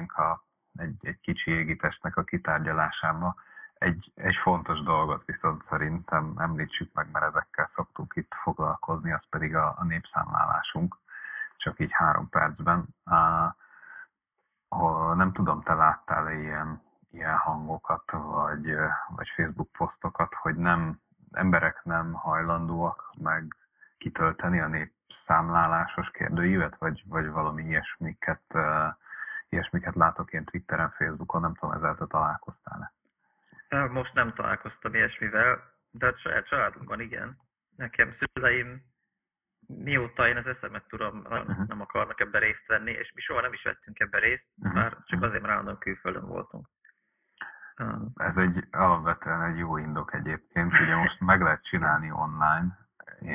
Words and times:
belevágnénk 0.00 0.12
a, 0.12 0.44
egy, 0.76 1.06
egy 1.06 1.20
kicsi 1.20 1.50
égitestnek 1.50 2.16
a 2.16 2.24
kitárgyalásába. 2.24 3.34
Egy, 3.74 4.12
egy 4.14 4.36
fontos 4.36 4.82
dolgot 4.82 5.24
viszont 5.24 5.62
szerintem 5.62 6.34
említsük 6.38 6.92
meg, 6.92 7.10
mert 7.10 7.24
ezekkel 7.24 7.66
szoktunk 7.66 8.12
itt 8.16 8.34
foglalkozni, 8.34 9.12
az 9.12 9.28
pedig 9.28 9.54
a, 9.54 9.74
a 9.78 9.84
népszámlálásunk, 9.84 10.98
csak 11.56 11.80
így 11.80 11.92
három 11.92 12.28
percben. 12.28 12.88
Ha 14.68 15.14
nem 15.14 15.32
tudom, 15.32 15.62
te 15.62 15.74
láttál 15.74 16.32
ilyen, 16.32 16.82
ilyen 17.10 17.36
hangokat, 17.36 18.10
vagy, 18.10 18.74
vagy 19.08 19.28
Facebook 19.28 19.72
posztokat, 19.72 20.34
hogy 20.34 20.56
nem, 20.56 21.00
emberek 21.32 21.84
nem 21.84 22.12
hajlandóak 22.12 23.14
meg 23.18 23.56
kitölteni 23.98 24.60
a 24.60 24.68
népszámlálásos 24.68 26.10
kérdőívet, 26.10 26.76
vagy, 26.76 27.02
vagy 27.06 27.28
valami 27.28 27.62
ilyesmiket, 27.62 28.54
uh, 28.54 28.94
ilyesmiket 29.60 29.94
látok 29.94 30.32
én 30.32 30.44
Twitteren, 30.44 30.90
Facebookon, 30.90 31.40
nem 31.40 31.54
tudom, 31.54 31.74
ezzel 31.74 31.94
te 31.94 32.06
találkoztál-e? 32.06 32.92
Most 33.88 34.14
nem 34.14 34.32
találkoztam 34.32 34.94
ilyesmivel, 34.94 35.62
de 35.90 36.06
a 36.06 36.16
saját 36.16 36.46
családunkban 36.46 37.00
igen. 37.00 37.38
Nekem 37.76 38.10
szüleim, 38.10 38.82
mióta 39.66 40.28
én 40.28 40.36
az 40.36 40.46
eszemet 40.46 40.88
tudom, 40.88 41.18
uh-huh. 41.18 41.66
nem 41.66 41.80
akarnak 41.80 42.20
ebben 42.20 42.40
részt 42.40 42.66
venni, 42.66 42.90
és 42.90 43.12
mi 43.12 43.20
soha 43.20 43.40
nem 43.40 43.52
is 43.52 43.62
vettünk 43.62 44.00
ebben 44.00 44.20
részt, 44.20 44.50
uh-huh. 44.56 44.74
már 44.74 44.96
csak 45.04 45.22
azért, 45.22 45.40
mert 45.40 45.52
állandóan 45.52 45.78
külföldön 45.78 46.26
voltunk. 46.26 46.68
Ez 48.14 48.36
egy 48.36 48.66
alapvetően 48.70 49.42
egy 49.42 49.58
jó 49.58 49.76
indok 49.76 50.14
egyébként, 50.14 50.80
ugye 50.80 50.96
most 50.96 51.20
meg 51.20 51.40
lehet 51.40 51.62
csinálni 51.62 52.10
online, 52.10 52.78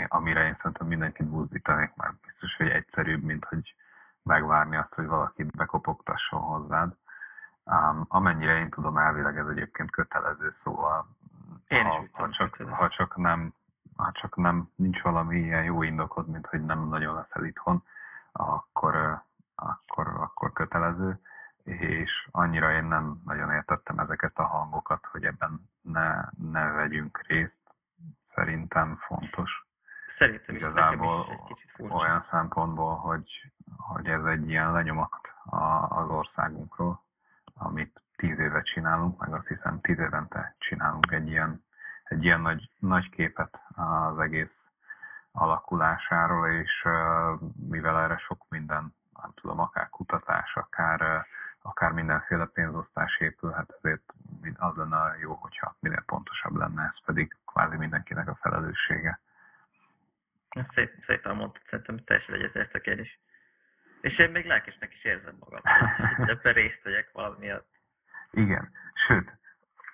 amire 0.07 0.45
én 0.45 0.53
szerintem 0.53 0.87
mindenkit 0.87 1.27
buzdítanék, 1.27 1.95
mert 1.95 2.19
biztos, 2.19 2.55
hogy 2.55 2.69
egyszerűbb, 2.69 3.23
mint 3.23 3.45
hogy 3.45 3.75
megvárni 4.25 4.75
azt, 4.75 4.95
hogy 4.95 5.05
valakit 5.05 5.55
bekopogtasson 5.55 6.41
hozzád. 6.41 6.95
Um, 7.63 8.05
amennyire 8.07 8.57
én 8.59 8.69
tudom, 8.69 8.97
elvileg 8.97 9.37
ez 9.37 9.47
egyébként 9.47 9.91
kötelező, 9.91 10.51
szóval 10.51 11.07
én 11.67 11.85
ha, 11.85 12.01
is 12.01 12.09
ha, 12.11 12.29
csak, 12.29 12.55
ha 12.55 12.87
csak 12.89 13.15
nem 13.15 13.53
ha 13.95 14.11
csak 14.11 14.35
nem 14.35 14.71
nincs 14.75 15.01
valami 15.01 15.39
ilyen 15.39 15.63
jó 15.63 15.83
indokod, 15.83 16.27
mint 16.27 16.47
hogy 16.47 16.65
nem 16.65 16.87
nagyon 16.87 17.15
leszel 17.15 17.45
itthon, 17.45 17.83
akkor, 18.31 19.23
akkor, 19.55 20.07
akkor 20.07 20.53
kötelező, 20.53 21.19
és 21.63 22.27
annyira 22.31 22.71
én 22.71 22.83
nem 22.83 23.21
nagyon 23.25 23.51
értettem 23.51 23.99
ezeket 23.99 24.37
a 24.37 24.45
hangokat, 24.47 25.05
hogy 25.05 25.23
ebben 25.23 25.69
ne, 25.81 26.29
ne 26.51 26.71
vegyünk 26.71 27.21
részt. 27.27 27.75
Szerintem 28.25 28.95
fontos. 28.95 29.64
Szerintem 30.05 30.55
Igazából 30.55 31.25
is, 31.29 31.33
egy 31.33 31.43
kicsit 31.43 31.71
furcsa. 31.71 31.95
olyan 31.95 32.21
szempontból, 32.21 32.95
hogy, 32.95 33.51
hogy 33.77 34.07
ez 34.07 34.23
egy 34.23 34.49
ilyen 34.49 34.71
lenyomat 34.71 35.35
az 35.89 36.09
országunkról, 36.09 37.03
amit 37.53 38.03
tíz 38.15 38.39
éve 38.39 38.61
csinálunk, 38.61 39.19
meg 39.19 39.33
azt 39.33 39.47
hiszem 39.47 39.81
tíz 39.81 39.99
évente 39.99 40.55
csinálunk 40.57 41.11
egy 41.11 41.27
ilyen, 41.27 41.63
egy 42.03 42.23
ilyen 42.23 42.41
nagy, 42.41 42.69
nagy 42.79 43.09
képet 43.09 43.61
az 43.75 44.19
egész 44.19 44.69
alakulásáról, 45.31 46.47
és 46.49 46.87
mivel 47.69 47.99
erre 47.99 48.17
sok 48.17 48.45
minden, 48.49 48.95
nem 49.21 49.31
tudom, 49.33 49.59
akár 49.59 49.89
kutatás, 49.89 50.55
akár, 50.55 51.25
akár 51.61 51.91
mindenféle 51.91 52.45
pénzosztás 52.45 53.17
épülhet, 53.17 53.73
ezért 53.81 54.13
az 54.55 54.75
lenne 54.75 55.17
jó, 55.19 55.33
hogyha 55.33 55.75
minél 55.79 56.03
pontosabb 56.05 56.55
lenne, 56.55 56.83
ez 56.83 57.01
pedig 57.05 57.37
kvázi 57.45 57.75
mindenkinek 57.75 58.27
a 58.27 58.35
felelőssége. 58.35 59.19
Szép, 60.63 60.91
szépen 61.01 61.35
mondtad, 61.35 61.65
szerintem 61.65 61.97
teljesen 61.97 62.35
egyetértek 62.35 62.85
én 62.85 62.99
is. 62.99 63.19
És 64.01 64.19
én 64.19 64.31
még 64.31 64.45
lelkesnek 64.45 64.93
is 64.93 65.03
érzem 65.03 65.35
magam, 65.39 65.61
hogy 66.15 66.29
ebben 66.29 66.53
részt 66.53 66.83
vegyek 66.83 67.09
valami 67.11 67.35
miatt. 67.39 67.69
Igen, 68.31 68.71
sőt, 68.93 69.37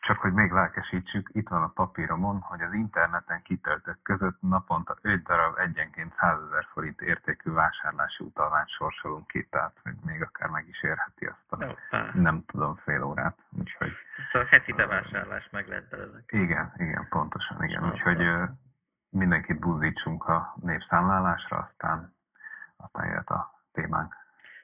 csak 0.02 0.18
hogy 0.18 0.34
még 0.34 0.52
lelkesítsük, 0.52 1.30
itt 1.34 1.48
van 1.48 1.64
a 1.64 1.68
papíromon, 1.68 2.40
hogy 2.40 2.62
az 2.62 2.74
interneten 2.74 3.42
kitöltök 3.42 4.02
között 4.02 4.42
naponta 4.42 4.98
5 5.02 5.24
darab 5.24 5.58
egyenként 5.58 6.14
100 6.14 6.40
ezer 6.48 6.68
forint 6.72 7.02
értékű 7.02 7.52
vásárlási 7.52 8.24
utalványt 8.24 8.70
sorsolunk 8.70 9.28
ki, 9.28 9.48
tehát 9.50 9.80
hogy 9.84 9.94
még 10.06 10.22
akár 10.22 10.50
meg 10.50 10.68
is 10.68 10.84
érheti 10.84 11.26
azt 11.26 11.52
a, 11.52 11.56
Opa. 11.56 12.10
nem 12.14 12.44
tudom, 12.46 12.76
fél 12.76 13.04
órát. 13.04 13.46
Úgyhogy, 13.60 13.92
Ezt 14.18 14.36
a 14.36 14.46
heti 14.46 14.74
bevásárlás 14.74 15.50
meg 15.50 15.68
lehet 15.68 15.90
belőle. 15.90 16.20
Igen, 16.28 16.74
igen, 16.78 17.08
pontosan, 17.10 17.64
igen. 17.64 17.92
Úgyhogy 17.92 18.50
mindenkit 19.12 19.60
buzdítsunk 19.60 20.24
a 20.24 20.56
népszámlálásra, 20.62 21.58
aztán, 21.58 22.16
aztán 22.76 23.08
jöhet 23.08 23.30
a 23.30 23.66
témánk. 23.72 24.16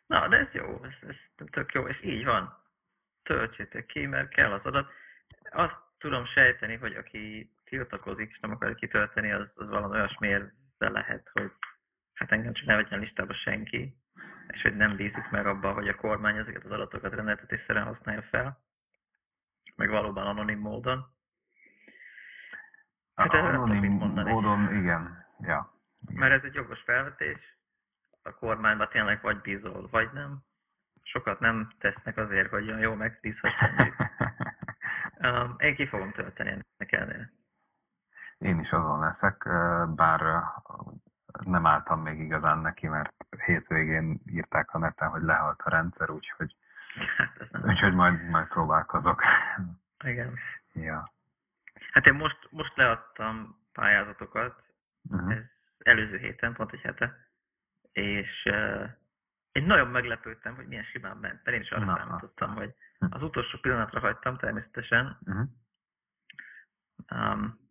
Na, 0.06 0.28
de 0.28 0.38
ez 0.38 0.53
jó, 0.53 0.84
ez, 0.84 0.97
ez 1.08 1.22
tök 1.52 1.74
jó, 1.74 1.88
és 1.88 2.02
így 2.02 2.25
van. 2.25 2.66
Töltsétek 3.24 3.86
ki, 3.86 4.06
mert 4.06 4.30
kell 4.30 4.52
az 4.52 4.66
adat. 4.66 4.91
Azt 5.52 5.81
tudom 5.97 6.24
sejteni, 6.24 6.75
hogy 6.75 6.94
aki 6.96 7.52
tiltakozik 7.63 8.30
és 8.30 8.40
nem 8.40 8.52
akarja 8.52 8.75
kitölteni, 8.75 9.31
az, 9.31 9.56
az 9.59 9.69
valami 9.69 9.96
olyasmiért 9.96 10.53
lehet, 10.78 11.30
hogy 11.34 11.52
hát 12.13 12.31
engem 12.31 12.53
csak 12.53 12.68
ne 12.68 12.75
vegyen 12.75 13.00
listába 13.00 13.34
senki, 13.34 13.97
és 14.47 14.62
hogy 14.62 14.75
nem 14.75 14.96
bízik 14.96 15.30
meg 15.30 15.46
abban, 15.46 15.74
hogy 15.74 15.88
a 15.88 15.96
kormány 15.96 16.38
ezeket 16.38 16.63
az 16.63 16.72
adatokat 16.72 17.13
rendeltetésszerűen 17.13 17.86
használja 17.86 18.22
fel, 18.22 18.62
meg 19.75 19.90
valóban 19.90 20.28
anonim 20.28 20.59
módon. 20.59 21.16
Hát 23.17 23.33
ez 23.33 23.45
anonim 23.45 23.94
módon, 24.13 24.75
igen. 24.75 25.25
Ja. 25.39 25.73
Mert 26.13 26.33
ez 26.33 26.44
egy 26.44 26.53
jogos 26.53 26.81
felvetés, 26.81 27.57
a 28.22 28.33
kormányba 28.33 28.88
tényleg 28.88 29.22
vagy 29.22 29.41
bízol, 29.41 29.88
vagy 29.91 30.09
nem. 30.13 30.45
Sokat 31.01 31.39
nem 31.39 31.69
tesznek 31.79 32.17
azért, 32.17 32.50
hogy 32.50 32.67
olyan 32.67 32.81
jó 32.81 32.94
megbízhatsz 32.94 33.61
um, 35.22 35.56
Én 35.67 35.75
ki 35.75 35.88
fogom 35.88 36.11
tölteni 36.11 36.50
ennek 36.50 36.91
ellenére. 36.91 37.31
Én 38.38 38.59
is 38.59 38.72
azon 38.72 39.00
leszek, 39.00 39.44
bár 39.95 40.44
nem 41.45 41.66
álltam 41.66 42.01
még 42.01 42.19
igazán 42.19 42.59
neki, 42.59 42.88
mert 42.88 43.16
hétvégén 43.45 44.22
írták 44.25 44.73
a 44.73 44.77
neten, 44.77 45.09
hogy 45.09 45.22
lehalt 45.22 45.61
a 45.61 45.69
rendszer, 45.69 46.09
úgyhogy, 46.09 46.56
hát 47.17 47.63
úgyhogy 47.63 47.95
majd, 47.95 48.29
majd 48.29 48.47
próbálkozok. 48.47 49.22
Igen. 50.03 50.33
Ja. 50.73 51.16
Hát 51.91 52.05
én 52.05 52.13
most, 52.13 52.47
most 52.51 52.75
leadtam 52.75 53.65
pályázatokat, 53.71 54.63
uh-huh. 55.09 55.35
ez 55.35 55.51
előző 55.77 56.17
héten, 56.17 56.53
pont 56.53 56.71
egy 56.73 56.81
hete, 56.81 57.29
és 57.91 58.45
uh, 58.45 58.89
én 59.51 59.65
nagyon 59.65 59.88
meglepődtem, 59.88 60.55
hogy 60.55 60.67
milyen 60.67 60.83
simán 60.83 61.17
ment, 61.17 61.43
mert 61.43 61.57
én 61.57 61.61
is 61.61 61.71
arra 61.71 61.85
Na, 61.85 61.95
számítottam, 61.97 62.49
aztán. 62.49 62.53
hogy 62.53 62.73
az 63.09 63.23
utolsó 63.23 63.57
pillanatra 63.59 63.99
hagytam 63.99 64.38
természetesen, 64.38 65.19
uh-huh. 65.25 65.47
um, 67.11 67.69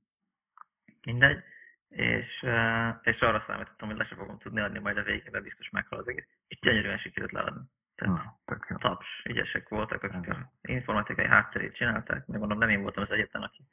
mindegy, 1.02 1.42
és, 1.88 2.42
uh, 2.42 2.96
és 3.02 3.20
arra 3.20 3.40
számítottam, 3.40 3.88
hogy 3.88 3.96
le 3.96 4.04
sem 4.04 4.18
fogom 4.18 4.38
tudni 4.38 4.60
adni, 4.60 4.78
majd 4.78 4.96
a 4.96 5.02
végében 5.02 5.42
biztos 5.42 5.70
meghal 5.70 5.98
az 5.98 6.08
egész. 6.08 6.28
És 6.48 6.58
gyönyörűen 6.60 6.98
sikerült 6.98 7.32
leadni. 7.32 7.62
Tehát 7.94 8.24
Na, 8.46 8.78
taps, 8.78 9.22
ügyesek 9.24 9.68
voltak, 9.68 10.02
akik 10.02 10.28
az 10.30 10.36
informatikai 10.60 11.26
hátterét 11.26 11.74
csinálták, 11.74 12.26
meg 12.26 12.38
mondom, 12.38 12.58
nem 12.58 12.68
én 12.68 12.82
voltam 12.82 13.02
az 13.02 13.10
egyetlen, 13.10 13.42
aki 13.42 13.68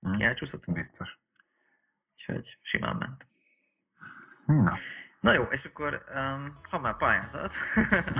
Hmm. 0.00 0.16
Ki 0.16 0.24
elcsúszott? 0.24 0.72
Biztos. 0.72 1.18
Úgyhogy 2.16 2.58
simán 2.62 2.96
ment. 2.96 3.26
Na. 4.46 4.78
Na 5.20 5.32
jó, 5.32 5.42
és 5.42 5.64
akkor 5.64 6.04
um, 6.14 6.58
ha 6.70 6.78
már 6.78 6.96
pályázat, 6.96 7.54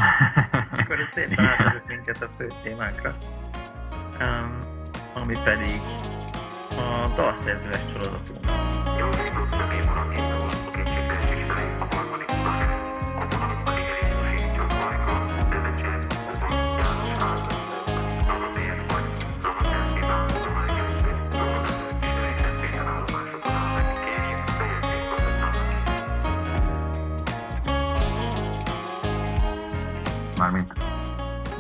akkor 0.79 1.01
ez 1.01 1.09
szépen 1.09 1.45
átvezet 1.45 1.87
minket 1.87 2.23
a 2.23 2.29
fő 2.37 2.53
témánkra, 2.63 3.19
um, 4.21 4.81
ami 5.15 5.35
pedig 5.45 5.81
a 6.71 7.13
dalszerzőes 7.17 7.91
sorozatunk. 7.91 8.78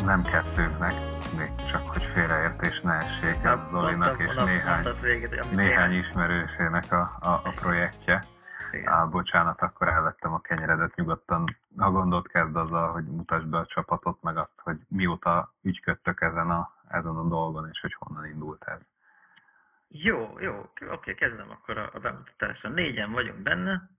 Nem 0.08 0.22
kettőnknek, 0.22 0.93
csak 1.70 1.82
hogy 1.87 2.05
félreértés 2.05 2.81
ne 2.81 2.93
essék, 2.93 3.44
ez 3.44 3.69
Zolinak 3.69 4.20
és 4.20 4.34
néhány, 4.34 4.87
néhány 5.50 5.93
ismerősének 5.93 6.93
a, 6.93 7.16
a, 7.20 7.40
a 7.44 7.50
projektje. 7.50 8.26
Á, 8.84 9.05
bocsánat, 9.05 9.62
akkor 9.62 9.88
elvettem 9.88 10.32
a 10.32 10.40
kenyeredet 10.40 10.94
nyugodtan. 10.94 11.44
Ha 11.76 11.90
gondolt 11.90 12.28
kezd 12.28 12.56
azzal, 12.56 12.93
hogy 12.93 13.05
mutasd 13.05 13.46
be 13.46 13.58
a 13.58 13.66
csapatot, 13.66 14.22
meg 14.22 14.37
azt, 14.37 14.60
hogy 14.60 14.76
mióta 14.88 15.55
ügyködtök 15.62 16.20
ezen 16.20 16.50
a, 16.50 16.70
ezen 16.88 17.16
a 17.16 17.28
dolgon, 17.28 17.69
és 17.72 17.81
hogy 17.81 17.94
honnan 17.99 18.26
indult 18.26 18.64
ez. 18.64 18.90
Jó, 19.88 20.38
jó, 20.40 20.70
oké, 20.90 21.14
kezdem 21.14 21.50
akkor 21.50 21.78
a, 21.78 21.90
a 21.93 21.99
bemutatásra. 21.99 22.69
Négyen 22.69 23.12
vagyunk 23.12 23.43
benne, 23.43 23.90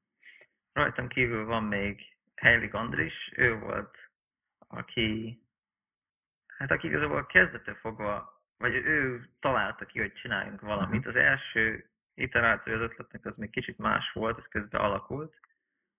rajtam 0.74 1.08
kívül 1.08 1.46
van 1.46 1.64
még 1.64 2.02
Heilig 2.36 2.74
Andris, 2.74 3.32
ő 3.36 3.60
volt 3.60 4.12
aki 4.68 5.40
Hát 6.60 6.72
aki 6.72 6.88
igazából 6.88 7.26
kezdetől 7.26 7.76
fogva, 7.76 8.44
vagy 8.58 8.74
ő 8.74 9.30
találta 9.40 9.86
ki, 9.86 10.00
hogy 10.00 10.14
csináljunk 10.14 10.62
valamit. 10.62 11.00
Mhm. 11.00 11.08
Az 11.08 11.16
első 11.16 11.90
iteráció 12.14 12.74
az 12.74 12.80
ötletnek 12.80 13.26
az 13.26 13.36
még 13.36 13.50
kicsit 13.50 13.78
más 13.78 14.12
volt, 14.12 14.38
ez 14.38 14.48
közben 14.48 14.82
alakult, 14.82 15.40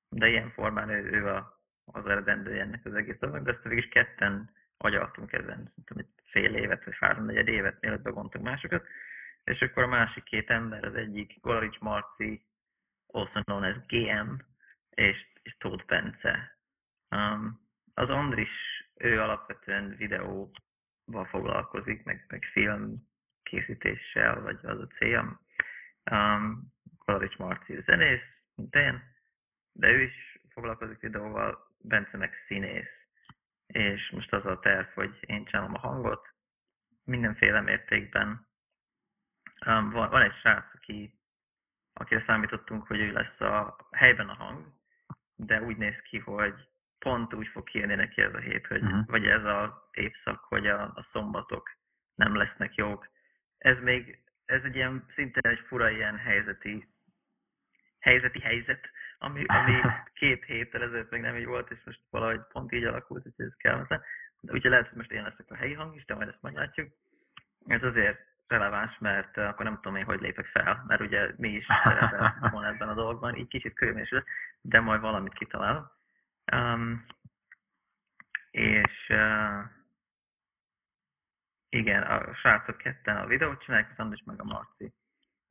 de 0.09 0.29
ilyen 0.29 0.51
formán 0.51 0.89
ő, 0.89 1.11
ő 1.11 1.27
a, 1.27 1.63
az 1.85 2.07
eredendője 2.07 2.63
ennek 2.63 2.87
az 2.87 2.95
egész 2.95 3.19
dolognak, 3.19 3.45
de 3.45 3.51
ezt 3.51 3.63
végig 3.63 3.79
is 3.79 3.89
ketten 3.89 4.51
agyaltunk 4.77 5.33
ezen, 5.33 5.67
szerintem 5.67 5.99
egy 5.99 6.09
fél 6.25 6.55
évet, 6.55 6.85
vagy 6.85 6.97
háromnegyed 6.99 7.49
évet, 7.49 7.81
mielőtt 7.81 8.03
bevontunk 8.03 8.45
másokat, 8.45 8.87
és 9.45 9.63
akkor 9.63 9.83
a 9.83 9.87
másik 9.87 10.23
két 10.23 10.51
ember, 10.51 10.85
az 10.85 10.95
egyik 10.95 11.41
Golarics 11.41 11.79
Marci, 11.79 12.47
also 13.07 13.43
known 13.43 13.63
as 13.63 13.77
GM, 13.87 14.35
és, 14.91 15.27
és 15.43 15.57
Tóth 15.57 15.87
Bence. 15.87 16.59
Um, 17.09 17.69
az 17.95 18.11
Andris, 18.11 18.85
ő 19.01 19.21
alapvetően 19.21 19.97
videóval 19.97 21.25
foglalkozik, 21.25 22.05
meg, 22.05 22.25
meg 22.29 22.45
film 22.45 23.09
készítéssel, 23.43 24.41
vagy 24.41 24.59
az 24.63 24.81
a 24.81 24.87
célja. 24.87 25.41
Um, 26.11 26.73
Kolarics 26.99 27.37
Marci 27.37 27.81
zenész, 27.81 28.37
mint 28.55 28.75
én, 28.75 29.03
de 29.73 29.93
ő 29.93 30.01
is 30.01 30.41
foglalkozik 30.49 31.01
videóval, 31.01 31.69
Bence 31.79 32.17
meg 32.17 32.35
színész. 32.35 33.09
És 33.67 34.11
most 34.11 34.33
az 34.33 34.47
a 34.47 34.59
terv, 34.59 34.89
hogy 34.89 35.19
én 35.21 35.45
csinálom 35.45 35.75
a 35.75 35.79
hangot, 35.79 36.35
mindenféle 37.05 37.61
mértékben. 37.61 38.49
Um, 39.67 39.91
van, 39.91 40.11
van 40.11 40.23
egy 40.23 40.35
srác, 40.35 40.75
aki, 40.75 41.21
akire 41.93 42.21
számítottunk, 42.21 42.87
hogy 42.87 43.01
ő 43.01 43.13
lesz 43.13 43.41
a 43.41 43.89
helyben 43.91 44.29
a 44.29 44.35
hang, 44.35 44.75
de 45.35 45.63
úgy 45.63 45.77
néz 45.77 46.01
ki, 46.01 46.19
hogy 46.19 46.69
pont 47.01 47.35
úgy 47.35 47.47
fog 47.47 47.65
kijönni 47.65 47.95
neki 47.95 48.23
ez 48.23 48.35
a 48.35 48.39
hét, 48.39 48.67
hogy, 48.67 48.83
Mhm. 48.83 49.01
vagy 49.07 49.27
ez 49.27 49.45
a 49.45 49.89
évszak, 49.93 50.45
hogy 50.45 50.67
a, 50.67 50.93
a 50.95 51.03
szombatok 51.03 51.71
nem 52.15 52.37
lesznek 52.37 52.75
jók. 52.75 53.09
Ez 53.59 53.81
még, 53.81 54.23
ez 54.45 54.65
egy 54.65 54.75
ilyen, 54.77 55.05
szinte 55.09 55.41
egy 55.51 55.59
fura 55.59 55.91
ilyen 55.91 56.17
helyzeti, 56.17 56.89
helyzeti 58.01 58.41
helyzet, 58.41 58.91
ami, 59.19 59.45
ami 59.47 59.73
két 60.21 60.45
héttel 60.45 60.83
ezelőtt 60.83 61.11
még 61.11 61.21
nem 61.21 61.37
így 61.37 61.47
volt, 61.47 61.71
és 61.71 61.79
most 61.85 62.01
valahogy 62.11 62.41
pont 62.53 62.73
így 62.73 62.85
alakult, 62.85 63.27
úgyhogy 63.27 63.45
ez 63.47 63.57
kellemetlen. 63.57 64.03
De 64.41 64.53
úgyhogy 64.53 64.71
lehet, 64.71 64.89
hogy 64.89 64.97
most 64.97 65.11
én 65.13 65.23
leszek 65.23 65.51
a 65.51 65.55
helyi 65.57 65.73
hang 65.75 65.95
is, 65.95 66.05
de 66.05 66.15
majd 66.15 66.29
ezt 66.29 66.43
meglátjuk. 66.43 66.93
Ez 67.67 67.85
azért 67.85 68.29
releváns, 68.47 68.99
mert 68.99 69.39
eh, 69.39 69.49
akkor 69.49 69.65
nem 69.65 69.75
tudom 69.75 69.97
én, 69.97 70.05
hogy 70.05 70.21
lépek 70.21 70.47
fel, 70.47 70.85
mert 70.87 71.01
ugye 71.01 71.33
mi 71.37 71.49
is 71.49 71.67
szerepeltünk 71.85 72.51
volna 72.51 72.69
ebben 72.69 72.89
a 72.89 72.95
dologban, 72.95 73.35
így 73.37 73.49
kicsit 73.49 73.75
körülményes 73.75 74.11
lesz, 74.11 74.25
de 74.61 74.81
majd 74.81 75.01
valamit 75.01 75.33
kitalálok. 75.33 75.99
Um, 76.53 77.05
és 78.51 79.09
uh, 79.09 79.65
igen, 81.69 82.03
a 82.03 82.35
srácok 82.35 82.77
ketten 82.77 83.17
a 83.17 83.27
videót 83.27 83.61
csinálják, 83.61 83.91
az 83.91 83.99
Andris 83.99 84.23
meg 84.25 84.41
a 84.41 84.45
Marci, 84.45 84.95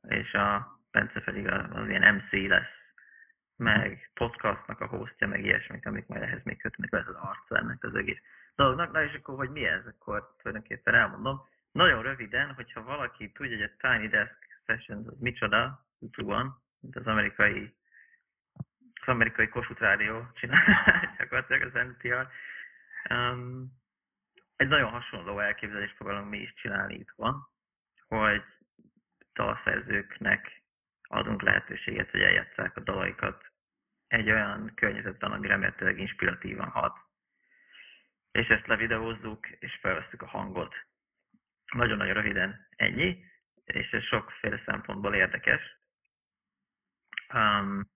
és 0.08 0.34
a 0.34 0.78
Bence 0.90 1.20
pedig 1.20 1.46
az, 1.46 1.66
az 1.70 1.88
ilyen 1.88 2.14
MC 2.14 2.32
lesz, 2.32 2.94
meg 3.56 4.10
podcastnak 4.14 4.80
a 4.80 4.86
hostja, 4.86 5.26
meg 5.26 5.44
ilyesmik, 5.44 5.86
amik 5.86 6.06
majd 6.06 6.22
ehhez 6.22 6.42
még 6.42 6.60
kötnek, 6.60 6.90
lesz 6.90 7.08
az 7.08 7.14
arca 7.14 7.56
ennek 7.56 7.84
az 7.84 7.94
egész 7.94 8.22
dolognak. 8.54 8.92
Na 8.92 9.02
és 9.02 9.14
akkor, 9.14 9.36
hogy 9.36 9.50
mi 9.50 9.64
ez, 9.64 9.86
akkor 9.86 10.34
tulajdonképpen 10.36 10.94
elmondom. 10.94 11.48
Nagyon 11.72 12.02
röviden, 12.02 12.54
hogyha 12.54 12.82
valaki 12.82 13.32
tudja, 13.32 13.56
hogy 13.56 13.70
a 13.78 13.88
Tiny 13.88 14.08
Desk 14.08 14.38
Sessions 14.60 15.06
az 15.06 15.18
micsoda, 15.18 15.86
YouTube-on, 15.98 16.62
mint 16.80 16.96
az 16.96 17.06
amerikai 17.06 17.74
az 19.00 19.08
amerikai 19.08 19.48
Kossuth 19.48 19.80
Rádió 19.80 20.30
csinál, 20.34 20.64
gyakorlatilag 21.18 21.62
az 21.62 21.72
NPR. 21.72 22.28
Um, 23.10 23.78
egy 24.56 24.68
nagyon 24.68 24.90
hasonló 24.90 25.38
elképzelést 25.38 25.96
próbálunk 25.96 26.30
mi 26.30 26.38
is 26.38 26.54
csinálni 26.54 26.94
itthon, 26.94 27.48
hogy 28.06 28.42
dalszerzőknek 29.32 30.62
adunk 31.02 31.42
lehetőséget, 31.42 32.10
hogy 32.10 32.22
eljátszák 32.22 32.76
a 32.76 32.80
dalaikat 32.80 33.52
egy 34.06 34.30
olyan 34.30 34.72
környezetben, 34.74 35.32
ami 35.32 35.46
remélhetőleg 35.46 35.98
inspiratívan 35.98 36.68
hat. 36.68 36.98
És 38.30 38.50
ezt 38.50 38.66
levideózzuk, 38.66 39.50
és 39.50 39.74
felvesztük 39.74 40.22
a 40.22 40.26
hangot. 40.26 40.86
Nagyon-nagyon 41.72 42.14
röviden 42.14 42.68
ennyi, 42.76 43.24
és 43.64 43.92
ez 43.92 44.02
sokféle 44.02 44.56
szempontból 44.56 45.14
érdekes. 45.14 45.78
Um, 47.34 47.90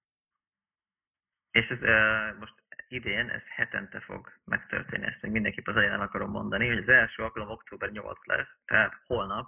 és 1.55 1.71
ez 1.71 1.83
uh, 1.83 2.39
most 2.39 2.55
idén, 2.89 3.29
ez 3.29 3.49
hetente 3.49 4.01
fog 4.01 4.33
megtörténni, 4.45 5.06
ezt 5.06 5.23
még 5.23 5.33
mindenképp 5.33 5.67
az 5.67 5.77
elején 5.77 6.01
akarom 6.01 6.31
mondani, 6.31 6.69
hogy 6.69 6.79
az 6.79 6.89
első 6.89 7.23
alkalom 7.23 7.49
október 7.49 7.91
8 7.91 8.27
lesz, 8.27 8.61
tehát 8.65 8.93
holnap, 9.06 9.47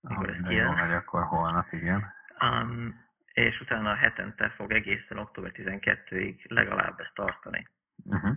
mikor 0.00 0.28
ez 0.28 0.40
kijön. 0.40 0.74
megy, 0.74 0.90
akkor 0.90 1.22
holnap, 1.22 1.72
igen. 1.72 2.12
Um, 2.40 3.02
és 3.32 3.60
utána 3.60 3.94
hetente 3.94 4.50
fog 4.50 4.72
egészen 4.72 5.18
október 5.18 5.52
12-ig 5.54 6.48
legalább 6.48 7.00
ezt 7.00 7.14
tartani. 7.14 7.68
Uh-huh. 8.04 8.36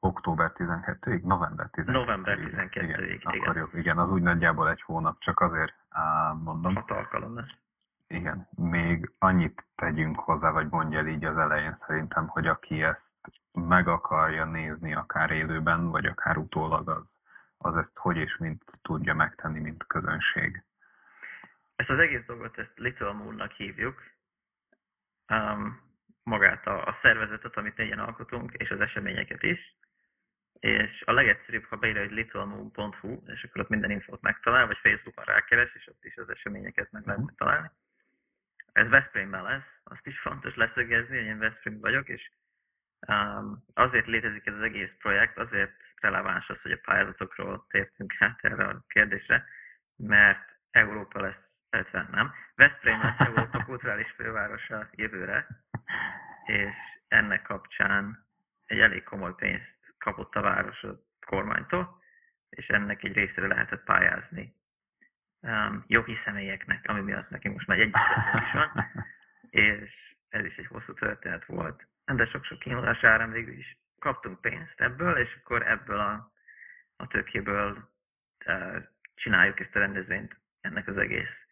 Október 0.00 0.52
12-ig? 0.54 1.22
November 1.22 1.70
12-ig? 1.72 1.92
November 1.92 2.38
12-ig, 2.38 2.82
igen. 2.82 3.02
igen. 3.04 3.20
Akkor 3.22 3.56
jó, 3.56 3.66
igen, 3.72 3.98
az 3.98 4.10
úgy 4.10 4.22
nagyjából 4.22 4.70
egy 4.70 4.82
hónap, 4.82 5.20
csak 5.20 5.40
azért 5.40 5.74
á, 5.88 6.32
mondom. 6.32 6.74
Hat 6.74 6.90
alkalom 6.90 7.34
lesz. 7.34 7.60
Igen, 8.08 8.48
még 8.56 9.12
annyit 9.18 9.66
tegyünk 9.74 10.18
hozzá, 10.20 10.50
vagy 10.50 10.68
mondja 10.68 10.98
el 10.98 11.06
így 11.06 11.24
az 11.24 11.36
elején 11.36 11.74
szerintem, 11.74 12.26
hogy 12.26 12.46
aki 12.46 12.82
ezt 12.82 13.16
meg 13.52 13.88
akarja 13.88 14.44
nézni, 14.44 14.94
akár 14.94 15.30
élőben, 15.30 15.88
vagy 15.88 16.06
akár 16.06 16.36
utólag, 16.36 16.88
az, 16.88 17.18
az 17.56 17.76
ezt 17.76 17.98
hogy 17.98 18.16
és 18.16 18.36
mint 18.36 18.64
tudja 18.82 19.14
megtenni, 19.14 19.60
mint 19.60 19.86
közönség. 19.86 20.64
Ezt 21.76 21.90
az 21.90 21.98
egész 21.98 22.24
dolgot, 22.24 22.58
ezt 22.58 22.78
Little 22.78 23.12
Moon-nak 23.12 23.52
hívjuk. 23.52 24.02
Um, 25.32 25.80
magát 26.22 26.66
a, 26.66 26.86
a 26.86 26.92
szervezetet, 26.92 27.56
amit 27.56 27.76
négyen 27.76 27.98
alkotunk, 27.98 28.52
és 28.52 28.70
az 28.70 28.80
eseményeket 28.80 29.42
is. 29.42 29.76
És 30.58 31.02
a 31.06 31.12
legegyszerűbb, 31.12 31.64
ha 31.64 31.76
beírja, 31.76 32.00
hogy 32.02 32.10
littlemoon.hu, 32.10 33.22
és 33.26 33.44
akkor 33.44 33.60
ott 33.60 33.68
minden 33.68 33.90
infót 33.90 34.20
megtalál, 34.20 34.66
vagy 34.66 34.78
Facebookon 34.78 35.24
rákeres, 35.24 35.74
és 35.74 35.86
ott 35.88 36.04
is 36.04 36.16
az 36.16 36.28
eseményeket 36.28 36.90
meg 36.90 37.06
lehet 37.06 37.20
Mhm. 37.20 37.34
találni. 37.34 37.70
Ez 38.78 38.88
Veszprémben 38.88 39.42
lesz, 39.42 39.80
azt 39.84 40.06
is 40.06 40.18
fontos 40.20 40.54
leszögezni, 40.54 41.16
hogy 41.16 41.26
én 41.26 41.38
Veszprém 41.38 41.80
vagyok, 41.80 42.08
és 42.08 42.30
um, 43.08 43.64
azért 43.74 44.06
létezik 44.06 44.46
ez 44.46 44.54
az 44.54 44.62
egész 44.62 44.96
projekt, 44.98 45.38
azért 45.38 45.72
releváns 46.00 46.50
az, 46.50 46.62
hogy 46.62 46.72
a 46.72 46.80
pályázatokról 46.82 47.66
tértünk 47.68 48.12
hát 48.12 48.38
erre 48.40 48.64
a 48.64 48.84
kérdésre, 48.88 49.44
mert 49.96 50.58
Európa 50.70 51.20
lesz, 51.20 51.62
illetve 51.70 52.08
nem, 52.10 52.32
Veszprém 52.54 53.02
lesz 53.02 53.20
Európa 53.20 53.64
kulturális 53.64 54.10
fővárosa 54.10 54.88
jövőre, 54.92 55.46
és 56.44 56.74
ennek 57.08 57.42
kapcsán 57.42 58.26
egy 58.66 58.80
elég 58.80 59.02
komoly 59.02 59.34
pénzt 59.34 59.94
kapott 59.98 60.34
a 60.34 60.40
város 60.40 60.84
a 60.84 61.00
kormánytól, 61.26 62.02
és 62.48 62.68
ennek 62.68 63.04
egy 63.04 63.14
részére 63.14 63.46
lehetett 63.46 63.84
pályázni 63.84 64.57
um, 65.40 65.84
jogi 65.86 66.14
személyeknek, 66.14 66.84
ami 66.88 67.00
miatt 67.00 67.30
nekünk 67.30 67.54
most 67.54 67.66
már 67.66 67.78
egy 67.78 67.94
is 68.42 68.52
van, 68.52 68.84
és 69.50 70.16
ez 70.28 70.44
is 70.44 70.58
egy 70.58 70.66
hosszú 70.66 70.92
történet 70.92 71.44
volt, 71.44 71.88
de 72.04 72.24
sok-sok 72.24 72.58
kínálás 72.58 73.04
árán 73.04 73.30
végül 73.30 73.58
is. 73.58 73.78
Kaptunk 73.98 74.40
pénzt 74.40 74.80
ebből, 74.80 75.16
és 75.16 75.34
akkor 75.34 75.68
ebből 75.68 75.98
a, 75.98 76.32
a 76.96 77.06
tőkéből 77.06 77.90
uh, 78.46 78.82
csináljuk 79.14 79.60
ezt 79.60 79.76
a 79.76 79.78
rendezvényt 79.78 80.40
ennek 80.60 80.86
az 80.86 80.98
egész 80.98 81.46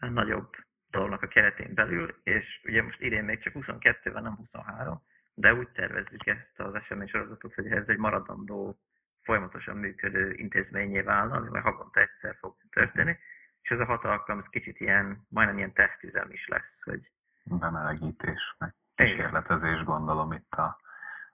uh, 0.00 0.10
nagyobb 0.10 0.56
dolognak 0.94 1.22
a 1.22 1.28
keretén 1.28 1.74
belül, 1.74 2.20
és 2.22 2.60
ugye 2.64 2.82
most 2.82 3.00
idén 3.00 3.24
még 3.24 3.38
csak 3.38 3.52
22 3.52 4.12
van, 4.12 4.22
nem 4.22 4.36
23, 4.36 5.02
de 5.34 5.54
úgy 5.54 5.68
tervezzük 5.68 6.26
ezt 6.26 6.60
az 6.60 6.74
esemény 6.74 7.06
sorozatot, 7.06 7.54
hogy 7.54 7.66
ez 7.66 7.88
egy 7.88 7.98
maradandó, 7.98 8.80
folyamatosan 9.24 9.76
működő 9.76 10.32
intézményé 10.32 11.00
válna, 11.00 11.36
ami 11.36 11.48
majd 11.48 11.64
havonta 11.64 12.00
egyszer 12.00 12.36
fog 12.36 12.56
történni, 12.70 13.18
és 13.62 13.70
ez 13.70 13.80
a 13.80 13.84
hat 13.84 14.04
alkalom, 14.04 14.38
ez 14.38 14.48
kicsit 14.48 14.80
ilyen, 14.80 15.26
majdnem 15.28 15.56
ilyen 15.56 15.72
tesztüzem 15.72 16.30
is 16.30 16.48
lesz, 16.48 16.82
hogy 16.82 17.12
Bemelegítés, 17.44 18.54
meg 18.58 18.74
kísérletezés 18.94 19.84
gondolom 19.84 20.32
itt 20.32 20.54
a, 20.54 20.80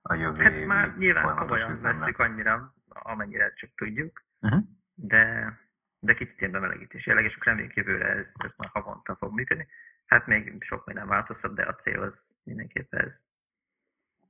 a 0.02 0.14
jövő 0.14 0.42
hát 0.42 0.64
már 0.64 0.96
nyilván 0.96 1.36
komolyan 1.36 1.80
veszük 1.82 2.18
annyira, 2.18 2.74
amennyire 2.88 3.52
csak 3.52 3.70
tudjuk, 3.74 4.28
Uh-huh. 4.42 4.64
de, 4.94 5.54
de 5.98 6.14
kicsit 6.14 6.40
ilyen 6.40 6.52
bemelegítés 6.52 7.06
jelleg, 7.06 7.24
és 7.24 7.34
akkor 7.34 7.46
reméljük 7.46 7.74
jövőre 7.74 8.06
ez, 8.06 8.32
ez 8.44 8.54
már 8.56 8.70
havonta 8.72 9.16
fog 9.16 9.32
működni. 9.32 9.68
Hát 10.06 10.26
még 10.26 10.62
sok 10.62 10.86
minden 10.86 11.06
változhat, 11.06 11.54
de 11.54 11.62
a 11.62 11.74
cél 11.74 12.02
az 12.02 12.36
mindenképp 12.42 12.94
ez. 12.94 13.24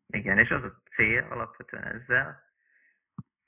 Igen, 0.07 0.38
és 0.38 0.50
az 0.50 0.64
a 0.64 0.83
cél 0.85 1.26
alapvetően 1.31 1.85
ezzel, 1.85 2.43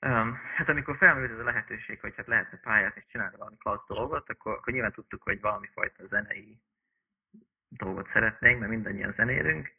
um, 0.05 0.33
hát 0.55 0.69
amikor 0.69 0.97
felmerült 0.97 1.31
ez 1.31 1.39
a 1.39 1.43
lehetőség, 1.43 1.99
hogy 1.99 2.15
hát 2.15 2.27
lehetne 2.27 2.57
pályázni 2.57 2.99
és 2.99 3.05
csinálni 3.05 3.35
valami 3.37 3.57
klassz 3.57 3.87
dolgot, 3.87 4.29
akkor, 4.29 4.53
akkor 4.53 4.73
nyilván 4.73 4.91
tudtuk, 4.91 5.23
hogy 5.23 5.41
valami 5.41 5.67
fajta 5.73 6.05
zenei 6.05 6.61
dolgot 7.67 8.07
szeretnénk, 8.07 8.59
mert 8.59 8.71
mindannyian 8.71 9.11
zenélünk, 9.11 9.71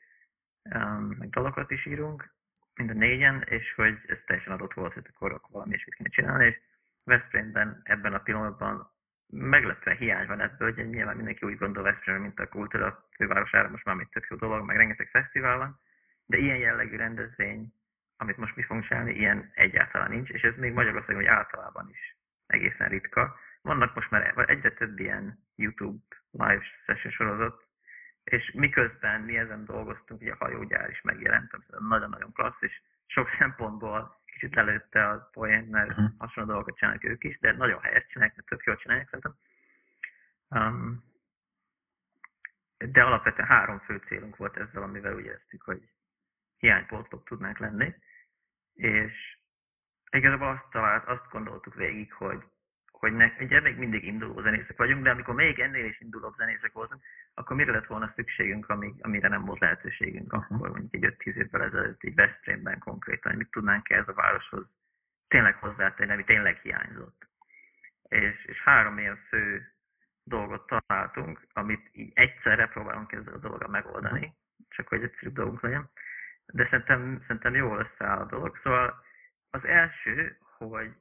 um, 0.75 1.15
meg 1.19 1.29
dalokat 1.29 1.71
is 1.71 1.87
írunk, 1.87 2.35
mind 2.75 2.91
a 2.91 2.95
négyen, 2.95 3.43
és 3.43 3.73
hogy 3.73 3.99
ez 4.07 4.23
teljesen 4.23 4.53
adott 4.53 4.75
volt, 4.75 4.93
hogy 4.93 5.07
akkor, 5.13 5.33
akkor 5.33 5.51
valami 5.51 5.75
is 5.75 5.85
mit 5.85 5.95
kéne 5.95 6.09
csinálni, 6.09 6.45
és 6.45 6.61
Veszprémben 7.05 7.81
ebben 7.85 8.15
a 8.15 8.19
pillanatban 8.19 8.93
meglepően 9.27 9.97
hiány 9.97 10.27
van 10.27 10.41
ebből, 10.41 10.75
hogy 10.75 10.89
nyilván 10.89 11.17
mindenki 11.17 11.47
úgy 11.47 11.57
gondol 11.57 11.83
Veszprém, 11.83 12.21
mint 12.21 12.41
a 12.41 12.49
kultúra 12.49 13.09
fővárosára, 13.17 13.69
most 13.69 13.85
már 13.85 13.95
mit 13.95 14.11
tök 14.11 14.27
jó 14.31 14.37
dolog, 14.37 14.67
meg 14.67 14.77
rengeteg 14.77 15.09
fesztivál 15.09 15.59
van, 15.59 15.81
de 16.27 16.37
ilyen 16.37 16.57
jellegű 16.57 16.97
rendezvény, 16.97 17.75
amit 18.25 18.37
most 18.37 18.57
mi 18.57 18.63
fogunk 18.63 18.85
csinálni, 18.85 19.13
ilyen 19.13 19.51
egyáltalán 19.55 20.11
nincs, 20.11 20.31
és 20.31 20.45
ez 20.45 20.57
még 20.57 20.73
Magyarországon 20.73 21.23
hogy 21.23 21.31
általában 21.31 21.91
is 21.91 22.19
egészen 22.47 22.89
ritka. 22.89 23.37
Vannak 23.63 23.95
most 23.95 24.11
már 24.11 24.45
egyre 24.47 24.71
több 24.71 24.99
ilyen 24.99 25.47
YouTube 25.55 26.05
live 26.31 26.63
session 26.63 27.13
sorozat, 27.13 27.69
és 28.25 28.53
miközben 28.53 29.21
mi 29.21 29.37
ezen 29.37 29.65
dolgoztunk, 29.65 30.21
ugye 30.21 30.33
a 30.33 30.37
hajógyár 30.37 30.91
is 30.91 31.01
megjelent, 31.01 31.53
ami 31.53 31.89
nagyon-nagyon 31.89 32.33
klassz, 32.33 32.63
és 32.63 32.83
sok 33.07 33.29
szempontból 33.29 34.23
kicsit 34.25 34.55
lelőtte 34.55 35.09
a 35.09 35.29
poént, 35.33 35.71
mert 35.71 35.91
uh-huh. 35.91 36.11
hasonló 36.19 36.51
dolgokat 36.51 36.77
csinálnak 36.77 37.05
ők 37.05 37.25
is, 37.25 37.39
de 37.39 37.53
nagyon 37.53 37.81
helyes 37.81 38.07
csinálják, 38.07 38.37
mert 38.37 38.49
tök 38.49 38.65
jól 38.65 38.77
csinálják 38.77 39.09
szerintem. 39.09 39.37
Um, 40.49 41.13
de 42.77 43.03
alapvetően 43.03 43.49
három 43.49 43.79
fő 43.79 43.97
célunk 43.97 44.37
volt 44.37 44.57
ezzel, 44.57 44.83
amivel 44.83 45.15
úgy 45.15 45.25
éreztük, 45.25 45.63
hogy 45.63 45.89
hiánypótlók 46.57 47.25
tudnánk 47.25 47.59
lenni, 47.59 47.95
és 48.75 49.39
igazából 50.11 50.49
azt 50.49 50.71
talált, 50.71 51.09
azt 51.09 51.31
gondoltuk 51.31 51.75
végig, 51.75 52.13
hogy 52.13 52.45
hogy 53.05 53.13
ne, 53.13 53.33
ugye 53.41 53.61
még 53.61 53.77
mindig 53.77 54.05
induló 54.05 54.39
zenészek 54.39 54.77
vagyunk, 54.77 55.05
de 55.05 55.11
amikor 55.11 55.35
még 55.35 55.59
ennél 55.59 55.85
is 55.85 56.01
indulóbb 56.01 56.35
zenészek 56.35 56.73
voltunk, 56.73 57.03
akkor 57.35 57.57
mire 57.57 57.73
lett 57.73 57.87
volna 57.87 58.07
szükségünk, 58.07 58.69
ami, 58.69 58.95
amire 59.01 59.29
nem 59.29 59.45
volt 59.45 59.59
lehetőségünk 59.59 60.33
akkor, 60.33 60.71
mondjuk 60.71 60.95
egy 60.95 61.15
5-10 61.19 61.37
évvel 61.37 61.63
ezelőtt, 61.63 62.03
így 62.03 62.15
Veszprémben 62.15 62.79
konkrétan, 62.79 63.31
hogy 63.31 63.41
mit 63.41 63.51
tudnánk 63.51 63.91
ez 63.91 64.09
a 64.09 64.15
városhoz 64.15 64.79
tényleg 65.29 65.55
hozzátenni, 65.55 66.13
ami 66.13 66.25
tényleg 66.25 66.59
hiányzott. 66.59 67.29
És, 68.09 68.45
és 68.45 68.63
három 68.63 68.99
ilyen 68.99 69.17
fő 69.17 69.75
dolgot 70.23 70.67
találtunk, 70.67 71.47
amit 71.53 71.89
így 71.93 72.13
egyszerre 72.15 72.67
próbálunk 72.67 73.13
ezzel 73.13 73.35
a 73.35 73.39
dologgal 73.39 73.69
megoldani, 73.69 74.37
csak 74.69 74.89
hogy 74.89 75.03
egyszerűbb 75.03 75.35
dolgunk 75.35 75.63
legyen. 75.63 75.91
De 76.53 76.65
szerintem, 76.65 77.21
szerintem 77.21 77.55
jól 77.55 77.79
összeáll 77.79 78.19
a 78.19 78.27
dolog. 78.27 78.57
Szóval 78.57 79.03
az 79.51 79.65
első, 79.67 80.39
hogy 80.57 80.95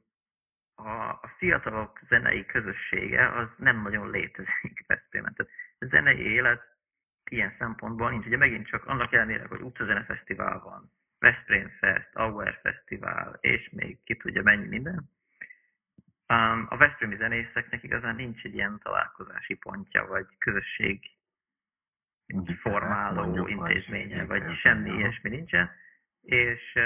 a, 0.74 0.90
a 0.98 1.32
fiatalok 1.36 1.98
zenei 2.02 2.46
közössége 2.46 3.32
az 3.32 3.56
nem 3.56 3.82
nagyon 3.82 4.10
létezik 4.10 4.84
Veszprémen. 4.86 5.34
Tehát 5.34 5.52
a 5.78 5.84
zenei 5.84 6.20
élet 6.20 6.76
ilyen 7.30 7.50
szempontból 7.50 8.10
nincs. 8.10 8.26
Ugye 8.26 8.36
megint 8.36 8.66
csak 8.66 8.84
annak 8.84 9.12
ellenére, 9.12 9.46
hogy 9.46 9.60
utcazene 9.60 10.04
fesztivál 10.04 10.58
van, 10.58 10.92
Veszprém 11.18 11.68
Fest, 11.68 12.14
Auer 12.14 12.58
Fesztivál, 12.62 13.38
és 13.40 13.70
még 13.70 14.02
ki 14.04 14.16
tudja 14.16 14.42
mennyi 14.42 14.66
minden. 14.66 15.10
Um, 16.28 16.66
a 16.68 16.76
Veszprémi 16.76 17.14
zenészeknek 17.14 17.82
igazán 17.82 18.14
nincs 18.14 18.44
egy 18.44 18.54
ilyen 18.54 18.78
találkozási 18.82 19.54
pontja, 19.54 20.06
vagy 20.06 20.26
közösség 20.38 21.10
formáló 22.56 23.46
intézménye, 23.56 24.24
vagy, 24.24 24.48
semmi 24.48 24.90
ilyesmi 24.90 25.30
nincsen. 25.30 25.70
És 26.20 26.78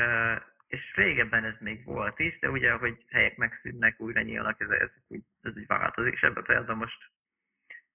és 0.69 0.95
régebben 0.97 1.45
ez 1.45 1.59
még 1.59 1.85
volt 1.85 2.19
is, 2.19 2.39
de 2.39 2.51
ugye, 2.51 2.73
hogy 2.73 3.05
helyek 3.11 3.37
megszűnnek, 3.37 4.01
újra 4.01 4.21
nyílnak, 4.21 4.61
ez, 4.61 4.69
ez, 4.71 4.97
úgy, 5.09 5.23
ez 5.41 5.57
úgy 5.57 5.67
változik, 5.67 6.13
és 6.13 6.23
ebben 6.23 6.43
például 6.43 6.79
most, 6.79 7.11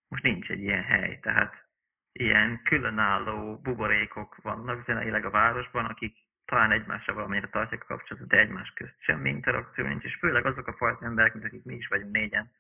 most 0.08 0.24
nincs 0.24 0.52
egy 0.52 0.62
ilyen 0.62 0.84
hely, 0.84 1.20
tehát 1.20 1.68
ilyen 2.12 2.62
különálló 2.64 3.58
buborékok 3.58 4.36
vannak 4.36 4.82
zeneileg 4.82 5.26
a 5.26 5.30
városban, 5.30 5.86
akik 5.86 6.18
talán 6.46 6.72
egymással 6.72 7.16
valamennyire 7.16 7.50
tartják 7.50 7.84
a 7.84 7.86
kapcsolatot, 7.86 8.30
de 8.30 8.40
egymás 8.40 8.74
közt 8.74 9.00
semmi 9.00 9.30
interakció 9.30 9.86
nincs, 9.86 10.04
és 10.04 10.16
főleg 10.16 10.46
azok 10.46 10.68
a 10.68 10.74
fajta 10.74 11.06
emberek, 11.06 11.34
mint 11.34 11.46
akik 11.46 11.64
mi 11.64 11.76
is 11.76 11.88
vagyunk 11.88 12.12
négyen, 12.12 12.52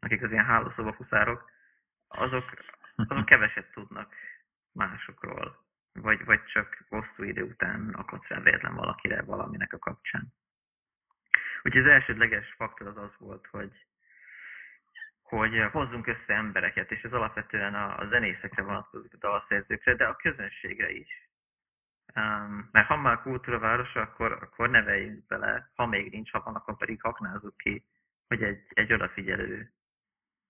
akik 0.00 0.22
az 0.22 0.32
ilyen 0.32 0.44
hálószobafuszárok, 0.44 1.50
azok, 2.08 2.44
azok 2.96 3.24
keveset 3.30 3.70
tudnak 3.70 4.14
másokról 4.72 5.64
vagy, 5.92 6.24
vagy 6.24 6.44
csak 6.44 6.84
hosszú 6.88 7.22
idő 7.22 7.42
után 7.42 7.88
akadsz 7.94 8.30
rá 8.30 8.40
véletlen 8.40 8.74
valakire 8.74 9.22
valaminek 9.22 9.72
a 9.72 9.78
kapcsán. 9.78 10.34
Úgyhogy 11.62 11.80
az 11.80 11.86
elsődleges 11.86 12.52
faktor 12.52 12.86
az 12.86 12.96
az 12.96 13.16
volt, 13.18 13.46
hogy, 13.46 13.86
hogy 15.22 15.68
hozzunk 15.72 16.06
össze 16.06 16.34
embereket, 16.34 16.90
és 16.90 17.02
ez 17.02 17.12
alapvetően 17.12 17.74
a, 17.74 17.98
a 17.98 18.04
zenészekre 18.04 18.62
vonatkozik, 18.62 19.14
a 19.14 19.16
dalszerzőkre, 19.16 19.94
de 19.94 20.04
a 20.04 20.16
közönségre 20.16 20.90
is. 20.90 21.30
Um, 22.14 22.68
mert 22.72 22.86
ha 22.86 22.96
már 22.96 23.20
kultúravárosa, 23.20 24.00
akkor, 24.00 24.32
akkor 24.32 24.70
neveljünk 24.70 25.26
bele, 25.26 25.70
ha 25.74 25.86
még 25.86 26.10
nincs, 26.10 26.32
ha 26.32 26.40
van, 26.40 26.54
akkor 26.54 26.76
pedig 26.76 27.02
haknázzuk 27.02 27.56
ki, 27.56 27.86
hogy 28.28 28.42
egy, 28.42 28.62
egy 28.74 28.92
odafigyelő, 28.92 29.75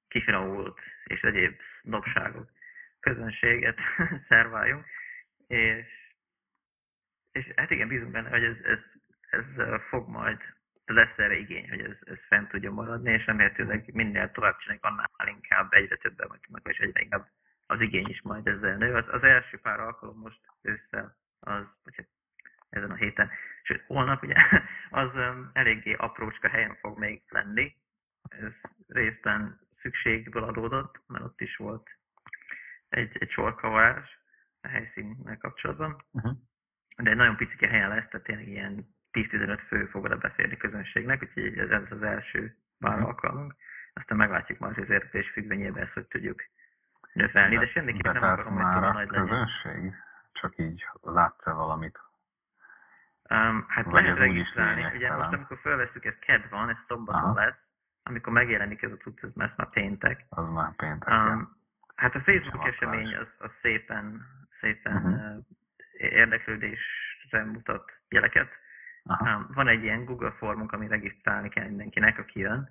kifinomult 0.08 0.80
és 1.04 1.22
egyéb 1.22 1.60
dobságok 1.82 2.50
közönséget 3.00 3.80
szerváljunk 4.28 4.86
és, 5.46 6.14
és 7.32 7.52
hát 7.56 7.70
igen, 7.70 7.88
bízunk 7.88 8.12
benne, 8.12 8.28
hogy 8.28 8.44
ez, 8.44 8.60
ez, 8.60 8.92
ez 9.30 9.56
fog 9.88 10.08
majd, 10.08 10.40
lesz 10.84 11.18
erre 11.18 11.36
igény, 11.36 11.68
hogy 11.68 11.80
ez, 11.80 12.00
ez 12.04 12.25
fent 12.25 12.48
tudja 12.48 12.70
maradni, 12.70 13.12
és 13.12 13.26
remélhetőleg 13.26 13.94
minél 13.94 14.30
tovább 14.30 14.56
csináljuk, 14.56 14.84
annál 14.84 15.28
inkább 15.28 15.72
egyre 15.72 15.96
többen 15.96 16.28
vagyunk, 16.28 16.68
és 16.68 16.80
egyre 16.80 17.00
inkább 17.00 17.30
az 17.66 17.80
igény 17.80 18.08
is 18.08 18.22
majd 18.22 18.46
ezzel 18.46 18.76
nő. 18.76 18.94
Az, 18.94 19.08
az 19.08 19.25
első 19.25 19.58
pár 19.58 19.80
alkalom 19.80 20.18
most 20.18 20.40
ősszel, 20.62 21.16
az, 21.38 21.78
vagy 21.82 21.96
hát 21.96 22.08
ezen 22.68 22.90
a 22.90 22.94
héten, 22.94 23.30
sőt 23.62 23.84
holnap 23.86 24.22
ugye, 24.22 24.34
az 24.90 25.14
um, 25.14 25.50
eléggé 25.52 25.92
aprócska 25.92 26.48
helyen 26.48 26.76
fog 26.76 26.98
még 26.98 27.22
lenni. 27.28 27.76
Ez 28.28 28.61
részben 28.87 29.61
szükségből 29.71 30.42
adódott, 30.45 31.02
mert 31.06 31.25
ott 31.25 31.40
is 31.40 31.56
volt 31.56 31.99
egy, 32.88 33.16
egy 33.18 33.30
sorkavarás, 33.30 34.21
a 34.61 34.68
helyszínnel 34.68 35.38
kapcsolatban. 35.38 35.97
Uh-huh. 36.11 36.33
De 36.97 37.11
egy 37.11 37.16
nagyon 37.16 37.37
picike 37.37 37.68
helyen 37.68 37.88
lesz, 37.88 38.09
tehát 38.09 38.26
tényleg 38.26 38.49
ilyen 38.49 38.97
10-15 39.12 39.61
fő 39.66 39.87
fog 39.87 40.04
oda 40.04 40.16
beférni 40.16 40.56
közönségnek, 40.56 41.23
úgyhogy 41.23 41.59
ez 41.59 41.92
az 41.92 42.02
első 42.02 42.56
pár 42.78 42.92
uh-huh. 42.92 43.09
alkalmunk. 43.09 43.54
Aztán 43.92 44.18
meglátjuk 44.18 44.59
majd, 44.59 44.78
az 44.78 44.90
érdeklés 44.90 45.30
függvényében 45.30 45.83
ezt 45.83 45.95
hogy 45.95 46.06
tudjuk 46.06 46.42
növelni, 47.12 47.54
de, 47.54 47.61
de 47.61 47.66
semmiképpen 47.66 48.14
nem 48.14 48.33
akarom, 48.33 48.54
hogy 48.54 48.73
túl 48.73 48.80
nagy 48.80 49.11
legyen. 49.11 49.23
közönség? 49.23 49.95
Csak 50.33 50.59
így 50.59 50.85
látsz-e 51.00 51.52
valamit? 51.52 52.02
Um, 53.30 53.64
hát 53.68 53.85
Vagy 53.85 54.02
lehet 54.02 54.18
regisztrálni. 54.18 54.97
Ugye 54.97 55.16
most 55.16 55.33
amikor 55.33 55.59
felveszünk, 55.59 56.04
ez 56.04 56.18
ked 56.18 56.49
van, 56.50 56.68
ez 56.68 56.78
szombaton 56.78 57.23
Aha. 57.23 57.35
lesz, 57.35 57.75
amikor 58.08 58.32
megjelenik 58.32 58.82
ez 58.82 58.92
a 58.92 58.96
cucc, 58.96 59.22
ez, 59.22 59.32
ez 59.36 59.54
már 59.54 59.72
péntek. 59.72 60.26
Az 60.28 60.48
már 60.48 60.75
péntek, 60.76 61.12
um, 61.12 61.56
Hát 61.94 62.14
a 62.14 62.20
Facebook 62.20 62.66
esemény 62.66 63.16
az, 63.16 63.36
az 63.38 63.52
szépen, 63.52 64.22
szépen 64.48 64.96
uh-huh. 64.96 65.44
érdeklődésre 65.92 67.44
mutat 67.44 68.00
jeleket. 68.08 68.58
Aha. 69.02 69.46
Van 69.54 69.68
egy 69.68 69.82
ilyen 69.82 70.04
Google 70.04 70.30
formunk, 70.30 70.72
ami 70.72 70.88
regisztrálni 70.88 71.48
kell 71.48 71.66
mindenkinek, 71.66 72.18
aki 72.18 72.40
jön, 72.40 72.68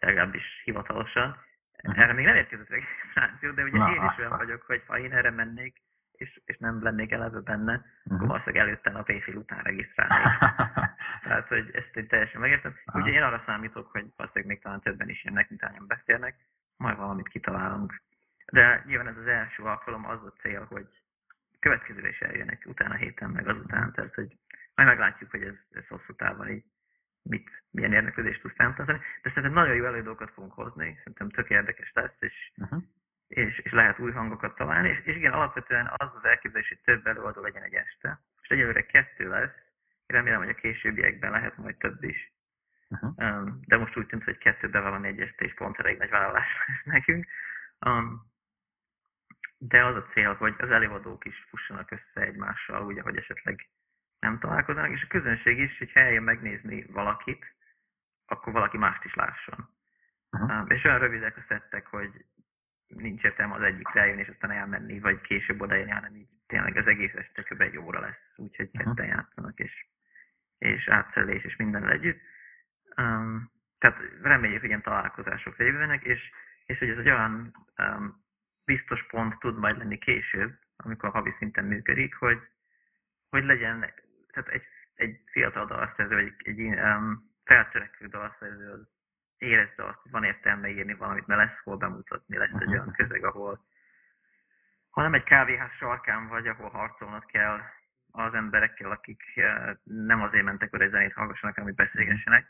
legalábbis 0.00 0.62
hivatalosan. 0.64 1.36
Uh-huh. 1.82 2.02
Erre 2.02 2.12
még 2.12 2.24
nem 2.24 2.36
érkezett 2.36 2.68
regisztráció, 2.68 3.50
de 3.50 3.62
ugye 3.62 3.78
Na, 3.78 3.94
én 3.94 4.10
is 4.12 4.18
olyan 4.18 4.38
vagyok, 4.38 4.62
hogy 4.62 4.82
ha 4.86 4.98
én 4.98 5.12
erre 5.12 5.30
mennék, 5.30 5.82
és, 6.22 6.40
és 6.44 6.58
nem 6.58 6.82
lennék 6.82 7.10
eleve 7.10 7.40
benne, 7.40 7.72
uh-huh. 7.72 8.14
akkor 8.14 8.26
valószínűleg 8.26 8.66
előtte 8.66 8.90
a 8.90 9.04
éjfél 9.06 9.36
után 9.36 9.62
regisztrálnék. 9.62 10.38
Tehát, 11.24 11.48
hogy 11.48 11.70
ezt 11.72 11.96
én 11.96 12.08
teljesen 12.08 12.40
megértem. 12.40 12.74
Úgyhogy 12.92 13.12
én 13.12 13.22
arra 13.22 13.38
számítok, 13.38 13.90
hogy 13.90 14.06
valószínűleg 14.16 14.54
még 14.54 14.62
talán 14.62 14.80
többen 14.80 15.08
is 15.08 15.24
jönnek, 15.24 15.48
mint 15.48 15.64
hányan 15.64 15.86
beférnek, 15.86 16.46
majd 16.76 16.96
valamit 16.96 17.28
kitalálunk. 17.28 18.02
De 18.52 18.82
nyilván 18.86 19.08
ez 19.08 19.16
az 19.16 19.26
első 19.26 19.62
alkalom, 19.62 20.06
az 20.06 20.22
a 20.22 20.32
cél, 20.32 20.64
hogy 20.64 21.02
következőre 21.58 22.08
is 22.08 22.20
eljönnek 22.20 22.64
utána 22.66 22.94
héten, 22.94 23.30
meg 23.30 23.48
azután, 23.48 23.92
tehát 23.92 24.14
hogy 24.14 24.38
majd 24.74 24.88
meglátjuk, 24.88 25.30
hogy 25.30 25.42
ez, 25.42 25.68
ez 25.70 25.88
hosszú 25.88 26.14
távon 26.14 26.48
így 26.48 26.64
mit, 27.22 27.64
milyen 27.70 27.92
érdeklődést 27.92 28.40
tud 28.40 28.50
fenntartani. 28.50 28.98
De 29.22 29.28
szerintem 29.28 29.62
nagyon 29.62 29.76
jó 29.76 29.84
előadókat 29.84 30.30
fogunk 30.30 30.52
hozni, 30.52 30.94
szerintem 30.96 31.30
tök 31.30 31.50
érdekes 31.50 31.92
lesz, 31.92 32.22
és, 32.22 32.52
uh-huh. 32.56 32.82
És, 33.32 33.58
és 33.58 33.72
lehet 33.72 33.98
új 33.98 34.12
hangokat 34.12 34.54
találni, 34.54 34.88
és, 34.88 35.00
és 35.00 35.16
igen, 35.16 35.32
alapvetően 35.32 35.92
az 35.96 36.14
az 36.14 36.24
elképzelés, 36.24 36.68
hogy 36.68 36.80
több 36.80 37.06
előadó 37.06 37.40
legyen 37.40 37.62
egy 37.62 37.74
este. 37.74 38.20
És 38.42 38.48
egyelőre 38.48 38.86
kettő 38.86 39.28
lesz, 39.28 39.72
remélem, 40.06 40.38
hogy 40.38 40.48
a 40.48 40.54
későbbiekben 40.54 41.30
lehet 41.30 41.56
majd 41.56 41.76
több 41.76 42.02
is. 42.02 42.32
Uh-huh. 42.88 43.58
de 43.66 43.76
most 43.76 43.96
úgy 43.96 44.06
tűnt, 44.06 44.24
hogy 44.24 44.38
kettő 44.38 44.68
bevallani 44.68 45.08
egy 45.08 45.20
este, 45.20 45.44
és 45.44 45.54
pont 45.54 45.78
elég 45.78 45.98
nagy 45.98 46.10
vállalás 46.10 46.56
lesz 46.66 46.84
nekünk. 46.84 47.26
Um, 47.86 48.32
de 49.58 49.84
az 49.84 49.96
a 49.96 50.02
cél, 50.02 50.34
hogy 50.34 50.54
az 50.58 50.70
előadók 50.70 51.24
is 51.24 51.38
fussanak 51.48 51.90
össze 51.90 52.20
egymással, 52.20 52.86
ugye, 52.86 53.02
hogy 53.02 53.16
esetleg 53.16 53.68
nem 54.18 54.38
találkoznak, 54.38 54.90
és 54.90 55.04
a 55.04 55.08
közönség 55.08 55.58
is, 55.58 55.78
hogy 55.78 55.90
eljön 55.94 56.22
megnézni 56.22 56.84
valakit, 56.84 57.56
akkor 58.26 58.52
valaki 58.52 58.76
mást 58.76 59.04
is 59.04 59.14
lásson. 59.14 59.68
Uh-huh. 60.30 60.66
És 60.68 60.84
olyan 60.84 60.98
rövidek 60.98 61.36
a 61.36 61.40
szettek, 61.40 61.86
hogy 61.86 62.24
nincs 62.94 63.24
értelme 63.24 63.54
az 63.54 63.62
egyikre 63.62 64.00
eljönni, 64.00 64.20
és 64.20 64.28
aztán 64.28 64.50
elmenni, 64.50 65.00
vagy 65.00 65.20
később 65.20 65.60
odaérni, 65.60 65.90
hanem 65.90 66.14
így 66.14 66.30
tényleg 66.46 66.76
az 66.76 66.86
egész 66.86 67.14
este 67.14 67.42
kb. 67.42 67.60
egy 67.60 67.78
óra 67.78 68.00
lesz, 68.00 68.34
úgyhogy 68.36 68.68
uh-huh. 68.72 68.84
ketten 68.84 69.06
játszanak, 69.06 69.58
és, 69.58 69.86
és 70.58 70.88
átszelés, 70.88 71.44
és 71.44 71.56
minden 71.56 71.88
együtt. 71.88 72.20
Um, 72.96 73.52
tehát 73.78 73.98
reméljük, 74.22 74.60
hogy 74.60 74.68
ilyen 74.68 74.82
találkozások 74.82 75.56
lévőnek, 75.56 76.04
és, 76.04 76.30
és 76.66 76.78
hogy 76.78 76.88
ez 76.88 76.98
egy 76.98 77.10
olyan 77.10 77.54
um, 77.78 78.24
biztos 78.64 79.06
pont 79.06 79.38
tud 79.38 79.58
majd 79.58 79.76
lenni 79.76 79.98
később, 79.98 80.58
amikor 80.76 81.10
havi 81.10 81.30
szinten 81.30 81.64
működik, 81.64 82.14
hogy, 82.14 82.38
hogy 83.28 83.44
legyen, 83.44 83.80
tehát 84.32 84.48
egy, 84.48 84.66
egy 84.94 85.20
fiatal 85.24 85.66
dalszerző, 85.66 86.14
vagy 86.14 86.32
egy, 86.38 86.58
egy 86.58 86.78
um, 86.78 87.30
feltörekvő 87.44 88.06
dalszerző 88.06 88.70
az 88.70 89.00
érezze 89.42 89.84
azt, 89.84 90.02
hogy 90.02 90.10
van 90.10 90.24
értelme 90.24 90.68
írni 90.68 90.94
valamit, 90.94 91.26
mert 91.26 91.40
lesz 91.40 91.62
hol 91.62 91.76
bemutatni, 91.76 92.36
lesz 92.36 92.60
egy 92.60 92.68
olyan 92.68 92.92
közeg, 92.92 93.24
ahol 93.24 93.64
ha 94.90 95.02
nem 95.02 95.14
egy 95.14 95.22
kávéház 95.22 95.72
sarkán 95.72 96.28
vagy, 96.28 96.46
ahol 96.46 96.70
harcolnod 96.70 97.26
kell 97.26 97.60
az 98.10 98.34
emberekkel, 98.34 98.90
akik 98.90 99.22
uh, 99.36 99.70
nem 99.82 100.22
azért 100.22 100.44
mentek, 100.44 100.70
hogy 100.70 100.80
egy 100.80 100.88
zenét 100.88 101.12
hallgassanak, 101.12 101.56
amit 101.56 101.74
beszélgessenek, 101.74 102.46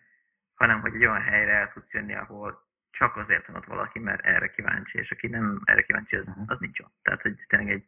hanem 0.55 0.81
hogy 0.81 0.95
egy 0.95 1.07
olyan 1.07 1.23
helyre 1.23 1.53
el 1.53 1.69
tudsz 1.69 1.93
jönni, 1.93 2.15
ahol 2.15 2.71
csak 2.91 3.17
azért 3.17 3.47
van 3.47 3.57
ott 3.57 3.65
valaki, 3.65 3.99
mert 3.99 4.25
erre 4.25 4.51
kíváncsi, 4.51 4.99
és 4.99 5.11
aki 5.11 5.27
nem 5.27 5.61
erre 5.65 5.83
kíváncsi, 5.83 6.17
az, 6.17 6.35
az 6.47 6.59
nincs 6.59 6.81
ott. 6.81 6.95
Tehát, 7.03 7.23
hogy 7.23 7.35
tényleg 7.47 7.71
egy, 7.71 7.87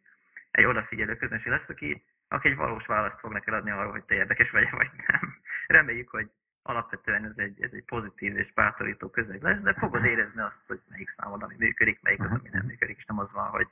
egy 0.51 0.65
odafigyelő 0.65 1.15
közönség 1.15 1.51
lesz, 1.51 1.69
aki, 1.69 2.05
aki 2.27 2.47
egy 2.47 2.55
valós 2.55 2.85
választ 2.85 3.19
fog 3.19 3.31
neked 3.31 3.53
adni 3.53 3.71
arról, 3.71 3.91
hogy 3.91 4.05
te 4.05 4.15
érdekes 4.15 4.51
vagy, 4.51 4.69
vagy 4.71 4.89
nem. 5.07 5.41
Reméljük, 5.67 6.09
hogy 6.09 6.31
alapvetően 6.67 7.25
ez 7.25 7.37
egy, 7.37 7.61
ez 7.61 7.73
egy 7.73 7.83
pozitív 7.83 8.35
és 8.37 8.51
bátorító 8.51 9.09
közeg 9.09 9.41
lesz, 9.41 9.61
de 9.61 9.73
fogod 9.73 10.05
érezni 10.05 10.41
azt, 10.41 10.67
hogy 10.67 10.81
melyik 10.87 11.07
számod, 11.07 11.43
ami 11.43 11.55
működik, 11.57 12.01
melyik 12.01 12.23
az, 12.23 12.33
ami 12.33 12.49
nem 12.49 12.65
működik, 12.65 12.97
és 12.97 13.05
nem 13.05 13.19
az 13.19 13.31
van, 13.31 13.49
hogy 13.49 13.67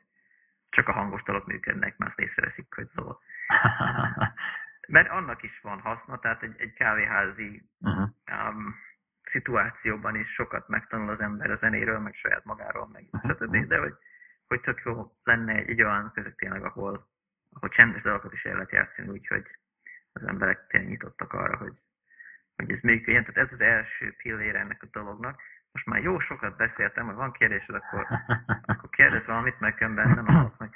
csak 0.70 0.88
a 0.88 0.92
hangos 0.92 1.24
dalok 1.24 1.46
működnek, 1.46 1.98
mert 1.98 2.12
azt 2.12 2.20
észreveszik, 2.20 2.74
hogy 2.74 2.88
szól. 2.88 3.22
Mert 4.88 5.10
annak 5.10 5.44
is 5.44 5.60
van 5.60 5.80
haszna, 5.80 6.20
tehát 6.20 6.44
egy, 6.44 6.56
egy 6.58 6.74
kávéházi 6.74 7.70
uh-huh. 7.80 8.10
um, 8.32 8.76
szituációban 9.22 10.16
is 10.16 10.34
sokat 10.34 10.68
megtanul 10.68 11.10
az 11.10 11.22
ember 11.22 11.52
a 11.52 11.56
zenéről, 11.56 12.00
meg 12.00 12.14
saját 12.14 12.44
magáról, 12.44 12.88
meg 12.88 13.08
uh-huh. 13.12 13.32
stb. 13.32 13.68
De 13.68 13.80
hogy, 13.80 13.94
hogy 14.48 14.62
tök 14.62 14.82
jó 14.86 15.18
lenne 15.24 15.54
egy, 15.54 15.70
egy 15.70 15.82
olyan 15.82 16.12
közeg 16.14 16.36
tényleg, 16.36 16.64
ahol, 16.64 17.10
ahol 17.50 17.70
csendes 17.70 18.02
dalokat 18.02 18.34
is 18.34 18.46
el 18.46 18.54
lehet 18.54 18.72
játszani, 18.72 19.10
úgyhogy 19.10 19.58
az 20.12 20.24
emberek 20.24 20.68
tényleg 20.68 20.90
nyitottak 20.90 21.34
arra, 21.34 21.58
hogy, 21.58 21.74
hogy 22.56 22.72
ez 22.72 22.80
működjön. 22.80 23.24
Tehát 23.24 23.38
ez 23.38 23.52
az 23.52 23.62
első 23.62 24.16
pillére 24.24 24.60
ennek 24.60 24.84
a 24.84 24.88
dolognak. 24.92 25.42
Most 25.72 25.86
már 25.86 26.02
jó 26.02 26.20
sokat 26.20 26.58
beszéltem, 26.58 27.06
ha 27.06 27.14
van 27.14 27.32
kérdésed, 27.32 27.76
akkor, 27.76 28.08
akkor 28.66 28.90
kérdezz 28.90 29.26
valamit, 29.26 29.60
meg 29.60 29.76
nem 29.80 30.26
adok 30.28 30.58
meg. 30.58 30.76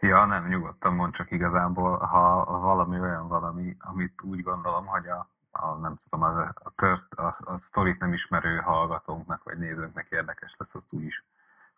Ja, 0.00 0.24
nem, 0.24 0.48
nyugodtan 0.48 0.94
mond, 0.94 1.14
csak 1.14 1.30
igazából, 1.30 1.98
ha 1.98 2.44
valami 2.44 3.00
olyan 3.00 3.28
valami, 3.28 3.76
amit 3.78 4.22
úgy 4.22 4.42
gondolom, 4.42 4.86
hogy 4.86 5.06
a, 5.06 5.30
a 5.50 5.74
nem 5.74 5.96
tudom, 5.96 6.22
az, 6.24 6.36
a, 6.54 6.72
tört, 6.74 7.14
a, 7.14 7.34
a 7.44 7.56
sztorit 7.56 7.98
nem 7.98 8.12
ismerő 8.12 8.56
hallgatónknak 8.56 9.42
vagy 9.42 9.58
nézőnknek 9.58 10.06
érdekes 10.10 10.54
lesz, 10.58 10.74
azt 10.74 10.92
úgy 10.92 11.04
is 11.04 11.24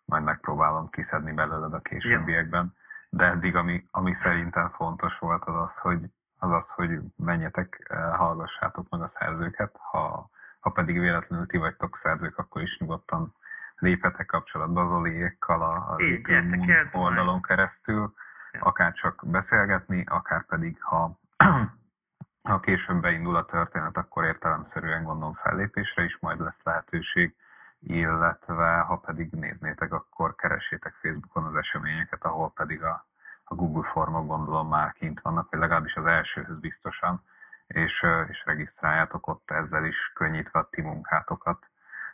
majd 0.05 0.23
megpróbálom 0.23 0.89
kiszedni 0.89 1.31
belőled 1.31 1.73
a 1.73 1.79
későbbiekben. 1.79 2.73
De 3.09 3.25
eddig, 3.25 3.55
ami, 3.55 3.87
ami 3.91 4.13
szerintem 4.13 4.69
fontos 4.69 5.19
volt, 5.19 5.43
az 5.43 5.55
az, 5.55 5.77
hogy, 5.77 5.99
az, 6.43 6.51
az, 6.51 6.69
hogy 6.69 6.99
menjetek, 7.15 7.85
eh, 7.89 8.15
hallgassátok 8.15 8.89
meg 8.89 9.01
a 9.01 9.07
szerzőket, 9.07 9.77
ha, 9.81 10.29
ha 10.59 10.69
pedig 10.69 10.99
véletlenül 10.99 11.45
ti 11.45 11.57
vagytok 11.57 11.97
szerzők, 11.97 12.37
akkor 12.37 12.61
is 12.61 12.79
nyugodtan 12.79 13.35
léphetek 13.75 14.25
kapcsolatba 14.25 14.81
az 14.81 14.91
Oliékkal 14.91 15.61
a, 15.61 15.91
a 15.91 15.95
Little 15.95 16.89
oldalon 16.91 17.41
keresztül, 17.41 18.13
akár 18.59 18.91
csak 18.91 19.23
beszélgetni, 19.25 20.03
akár 20.07 20.45
pedig, 20.45 20.81
ha, 20.81 21.19
ha 22.49 22.59
később 22.59 23.01
beindul 23.01 23.35
a 23.35 23.45
történet, 23.45 23.97
akkor 23.97 24.23
értelemszerűen 24.23 25.03
gondolom 25.03 25.33
fellépésre 25.33 26.03
is 26.03 26.17
majd 26.19 26.39
lesz 26.39 26.63
lehetőség, 26.63 27.35
illetve 27.79 28.77
ha 28.77 28.97
pedig 28.97 29.31
néznétek, 29.31 29.93
akkor 29.93 30.35
keressétek 30.35 30.93
Facebookon 30.93 31.43
az 31.43 31.55
eseményeket, 31.55 32.23
ahol 32.25 32.51
pedig 32.51 32.83
a, 32.83 33.07
a 33.43 33.55
Google 33.55 33.83
formok 33.83 34.27
gondolom 34.27 34.67
már 34.67 34.91
kint 34.91 35.21
vannak, 35.21 35.49
vagy 35.49 35.59
legalábbis 35.59 35.95
az 35.95 36.05
elsőhöz 36.05 36.59
biztosan, 36.59 37.23
és, 37.67 38.05
és 38.29 38.45
regisztráljátok 38.45 39.27
ott 39.27 39.51
ezzel 39.51 39.85
is 39.85 40.11
könnyítve 40.13 40.59
a 40.59 40.67
ti 40.69 40.81
munkátokat 40.81 41.71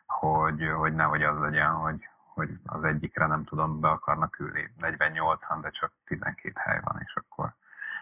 hogy, 0.10 0.70
hogy 0.76 0.94
nehogy 0.94 1.24
az 1.24 1.40
legyen, 1.40 1.72
hogy, 1.72 2.08
hogy 2.34 2.50
az 2.66 2.84
egyikre 2.84 3.26
nem 3.26 3.44
tudom, 3.44 3.80
be 3.80 3.88
akarnak 3.88 4.40
ülni. 4.40 4.74
48-an, 4.82 5.58
de 5.62 5.70
csak 5.70 5.92
12 6.04 6.54
hely 6.56 6.80
van, 6.84 7.02
és 7.06 7.16
akkor 7.16 7.54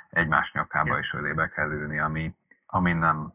egymás 0.10 0.52
nyakába 0.52 1.00
is 1.00 1.14
ölébe 1.14 1.48
kell 1.48 1.72
ülni, 1.72 2.00
ami, 2.00 2.36
ami 2.70 2.94
nem, 2.94 3.34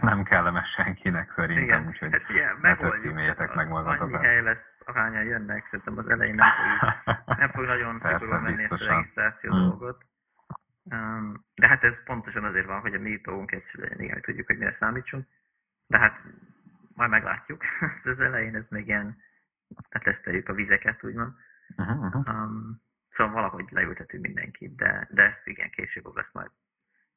nem 0.00 0.22
kellemes 0.22 0.70
senkinek 0.70 1.30
szerintem, 1.30 1.64
Igen. 1.64 1.86
úgyhogy 1.86 2.12
hát 2.12 2.30
ugye, 2.30 2.52
ne 2.60 2.76
tökéméljétek 2.76 3.54
meg 3.54 3.68
magatokat. 3.68 4.14
Annyi 4.14 4.26
hely 4.26 4.42
lesz, 4.42 4.82
ahányan 4.84 5.24
jönnek, 5.24 5.66
szerintem 5.66 5.98
az 5.98 6.08
elején 6.08 6.34
nem 6.34 6.48
fog, 6.48 7.14
nem 7.38 7.50
fog 7.50 7.64
nagyon 7.64 7.98
szigorúan 7.98 8.42
menni 8.42 8.62
ezt 8.62 8.72
a 8.72 8.86
regisztráció 8.86 9.50
hmm. 9.50 9.68
dolgot. 9.68 10.04
Um, 10.82 11.44
de 11.54 11.68
hát 11.68 11.84
ez 11.84 12.04
pontosan 12.04 12.44
azért 12.44 12.66
van, 12.66 12.80
hogy 12.80 12.94
a 12.94 12.98
mi 12.98 13.16
dolgunk 13.16 13.52
egyszerű 13.52 13.82
legyen, 13.82 14.00
igen, 14.00 14.12
hogy 14.12 14.22
tudjuk, 14.22 14.46
hogy 14.46 14.58
mire 14.58 14.72
számítsunk. 14.72 15.26
De 15.88 15.98
hát 15.98 16.20
majd 16.94 17.10
meglátjuk. 17.10 17.62
az 18.04 18.20
elején 18.20 18.54
ez 18.54 18.68
még 18.68 18.86
ilyen, 18.86 19.16
hát 19.90 20.04
leszteljük 20.04 20.48
a 20.48 20.54
vizeket, 20.54 21.04
úgymond. 21.04 21.32
Uh-huh. 21.76 22.14
Um, 22.28 22.82
szóval 23.08 23.32
valahogy 23.32 23.66
leültetünk 23.70 24.22
mindenkit, 24.22 24.76
de, 24.76 25.08
de 25.10 25.26
ezt 25.26 25.46
igen, 25.46 25.70
később 25.70 26.14
lesz 26.14 26.32
majd 26.32 26.50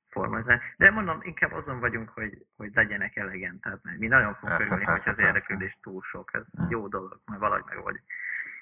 formalizálni. 0.09 0.61
De 0.77 0.91
mondom, 0.91 1.19
inkább 1.21 1.51
azon 1.51 1.79
vagyunk, 1.79 2.09
hogy, 2.09 2.45
hogy 2.55 2.71
legyenek 2.73 3.15
elegen. 3.15 3.59
Tehát 3.59 3.79
mi 3.97 4.07
nagyon 4.07 4.35
fogunk 4.35 4.61
örülni, 4.61 4.83
hogy 4.83 5.01
az 5.05 5.19
érdeklődés 5.19 5.79
túl 5.79 6.01
sok. 6.01 6.33
Ez 6.33 6.47
uh-huh. 6.53 6.71
jó 6.71 6.87
dolog, 6.87 7.21
majd 7.25 7.39
valahogy 7.39 7.65
megoldjuk. 7.65 8.05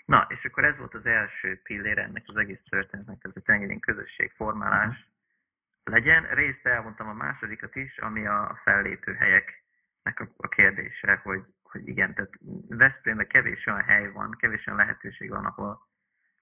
Na, 0.06 0.26
és 0.30 0.46
akkor 0.46 0.64
ez 0.64 0.78
volt 0.78 0.94
az 0.94 1.06
első 1.06 1.62
pillér 1.64 1.98
ennek 1.98 2.24
az 2.26 2.38
egész 2.38 2.64
történetnek, 2.64 3.18
tehát 3.18 3.34
hogy 3.34 3.44
tényleg 3.44 3.72
egy 3.72 3.80
közösségformálás 3.80 4.96
uh-huh. 4.96 5.94
legyen. 5.94 6.24
Részben 6.24 6.74
elmondtam 6.74 7.08
a 7.08 7.14
másodikat 7.14 7.76
is, 7.76 7.98
ami 7.98 8.26
a 8.26 8.60
fellépő 8.64 9.14
helyek 9.14 9.66
a, 10.16 10.28
a 10.38 10.48
kérdése, 10.48 11.20
hogy, 11.24 11.44
hogy 11.62 11.88
igen, 11.88 12.14
tehát 12.14 12.32
Veszprémben 12.68 13.28
kevés 13.28 13.66
olyan 13.66 13.84
hely 13.84 14.12
van, 14.12 14.36
kevés 14.40 14.68
olyan 14.68 14.80
lehetőség 14.80 15.30
van, 15.30 15.46
ahol, 15.46 15.90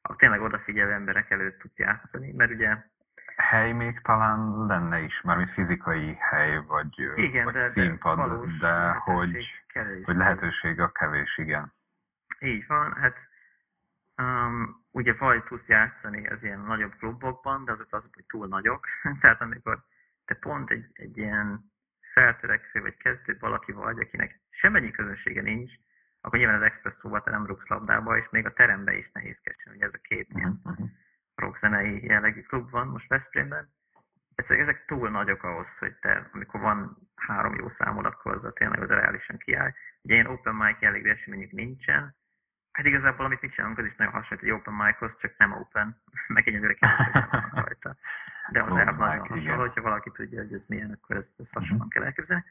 ahol 0.01 0.15
tényleg 0.15 0.41
odafigyelő 0.41 0.91
emberek 0.91 1.29
előtt 1.29 1.59
tudsz 1.59 1.79
játszani, 1.79 2.31
mert 2.31 2.53
ugye 2.53 2.77
hely 3.35 3.71
még 3.71 3.99
talán 3.99 4.65
lenne 4.65 4.99
is, 4.99 5.21
mármint 5.21 5.49
fizikai 5.49 6.15
hely, 6.19 6.57
vagy, 6.57 7.09
igen, 7.15 7.43
vagy 7.43 7.53
de, 7.53 7.61
színpad, 7.61 8.17
de, 8.17 8.47
de 8.59 8.67
lehetőség 8.67 9.03
hogy, 9.03 9.63
kevés, 9.67 10.05
hogy 10.05 10.15
lehetőség 10.15 10.79
a 10.79 10.91
kevés, 10.91 11.37
igen. 11.37 11.73
Így 12.39 12.67
van, 12.67 12.93
hát 12.93 13.29
um, 14.17 14.85
ugye 14.91 15.13
vagy 15.13 15.43
tudsz 15.43 15.67
játszani 15.67 16.27
az 16.27 16.43
ilyen 16.43 16.59
nagyobb 16.59 16.95
klubokban, 16.95 17.65
de 17.65 17.71
azok 17.71 17.93
azok, 17.93 18.13
hogy 18.15 18.25
túl 18.25 18.47
nagyok, 18.47 18.87
tehát 19.21 19.41
amikor 19.41 19.83
te 20.25 20.35
pont 20.35 20.69
egy, 20.69 20.85
egy 20.93 21.17
ilyen 21.17 21.73
feltörekvő 21.99 22.81
vagy 22.81 22.97
kezdő 22.97 23.37
valaki 23.39 23.71
vagy, 23.71 23.99
akinek 23.99 24.41
semmennyi 24.49 24.91
közönsége 24.91 25.41
nincs, 25.41 25.73
akkor 26.21 26.39
nyilván 26.39 26.57
az 26.57 26.65
expresszóba 26.65 27.21
te 27.21 27.31
nem 27.31 27.45
rúgsz 27.45 27.67
labdába, 27.67 28.17
és 28.17 28.29
még 28.29 28.45
a 28.45 28.53
terembe 28.53 28.93
is 28.93 29.11
nehézkesen, 29.11 29.73
ugye 29.73 29.85
ez 29.85 29.93
a 29.93 29.97
két 30.01 30.27
uh-huh. 30.27 30.41
ilyen. 30.41 30.97
Rockzenei 31.35 32.05
jellegű 32.05 32.41
klub 32.41 32.69
van 32.69 32.87
most 32.87 33.07
Veszprémben. 33.07 33.73
Ezek, 34.35 34.59
ezek 34.59 34.85
túl 34.85 35.09
nagyok 35.09 35.43
ahhoz, 35.43 35.77
hogy 35.77 35.95
te, 35.95 36.29
amikor 36.33 36.59
van 36.59 37.09
három 37.15 37.55
jó 37.55 37.67
számod, 37.67 38.05
akkor 38.05 38.33
azzal 38.33 38.53
tényleg 38.53 38.81
oda 38.81 38.95
reálisan 38.95 39.37
kiáll. 39.37 39.73
Ugye 40.01 40.13
ilyen 40.13 40.25
open 40.25 40.55
mic 40.55 40.81
jellegű 40.81 41.09
eseményük 41.09 41.51
nincsen, 41.51 42.15
Hát 42.75 42.85
igazából, 42.85 43.25
amit 43.25 43.41
mi 43.41 43.47
csinálunk, 43.47 43.77
az 43.77 43.85
is 43.85 43.95
nagyon 43.95 44.13
hasonlít 44.13 44.45
egy 44.45 44.51
open 44.51 44.73
michoz, 44.73 45.17
csak 45.17 45.37
nem 45.37 45.51
open, 45.51 46.01
meg 46.35 46.47
egyelőre 46.47 46.73
kevesebben 46.73 47.27
vannak 47.31 47.53
rajta. 47.53 47.95
De 48.51 48.63
az 48.63 48.75
elv 48.75 48.97
nagyon 48.97 49.27
hasonló, 49.27 49.59
hogyha 49.59 49.81
valaki 49.81 50.11
tudja, 50.11 50.41
hogy 50.41 50.53
ez 50.53 50.65
milyen, 50.65 50.91
akkor 50.91 51.15
ez, 51.15 51.35
ez 51.37 51.51
hasonlóan 51.51 51.87
uh-huh. 51.87 51.93
kell 51.93 52.03
elképzelni. 52.03 52.43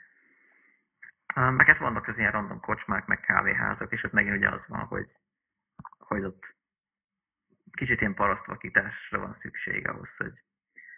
Meg 1.34 1.66
hát 1.66 1.78
vannak 1.78 2.06
az 2.06 2.18
ilyen 2.18 2.30
random 2.30 2.60
kocsmák, 2.60 3.06
meg 3.06 3.20
kávéházak, 3.20 3.92
és 3.92 4.04
ott 4.04 4.12
megint 4.12 4.36
ugye 4.36 4.48
az 4.48 4.68
van, 4.68 4.80
hogy, 4.80 5.20
hogy 5.98 6.24
ott 6.24 6.56
kicsit 7.74 8.00
ilyen 8.00 8.14
parasztvakításra 8.14 9.18
van 9.18 9.32
szükség 9.32 9.88
ahhoz, 9.88 10.16
hogy, 10.16 10.44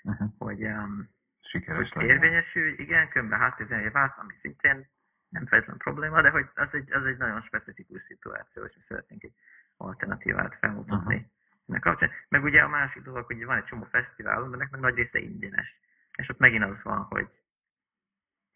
uh-huh. 0.03 0.29
hogy, 0.39 0.63
um, 0.63 1.15
Sikeres 1.41 1.93
hogy 1.93 2.03
érvényesül, 2.03 2.69
igen, 2.69 3.09
különben 3.09 3.41
hát 3.41 3.61
ez 3.61 3.93
válsz, 3.93 4.19
ami 4.19 4.35
szintén 4.35 4.91
nem 5.29 5.47
feltétlenül 5.47 5.83
probléma, 5.83 6.23
de 6.23 6.31
hogy 6.31 6.47
az 6.55 6.75
egy, 6.75 6.93
az 6.93 7.07
egy 7.07 7.17
nagyon 7.17 7.41
specifikus 7.41 8.03
szituáció, 8.03 8.65
és 8.65 8.75
mi 8.75 8.83
szeretnénk 8.83 9.23
egy 9.23 9.35
alternatívát 9.77 10.55
felmutatni. 10.55 11.15
Uh-huh 11.15 11.31
ennek 11.67 11.81
kapcsán. 11.81 12.11
Meg 12.29 12.43
ugye 12.43 12.63
a 12.63 12.69
másik 12.69 13.03
dolog, 13.03 13.27
hogy 13.27 13.45
van 13.45 13.57
egy 13.57 13.65
csomó 13.65 13.85
fesztiválunk, 13.85 14.51
de 14.51 14.57
meg 14.57 14.81
nagy 14.81 14.95
része 14.95 15.19
ingyenes. 15.19 15.81
És 16.17 16.29
ott 16.29 16.39
megint 16.39 16.65
az 16.65 16.83
van, 16.83 17.03
hogy 17.03 17.29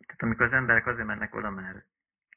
tehát 0.06 0.22
amikor 0.22 0.42
az 0.42 0.52
emberek 0.52 0.86
azért 0.86 1.06
mennek 1.06 1.34
oda, 1.34 1.50
mert 1.50 1.86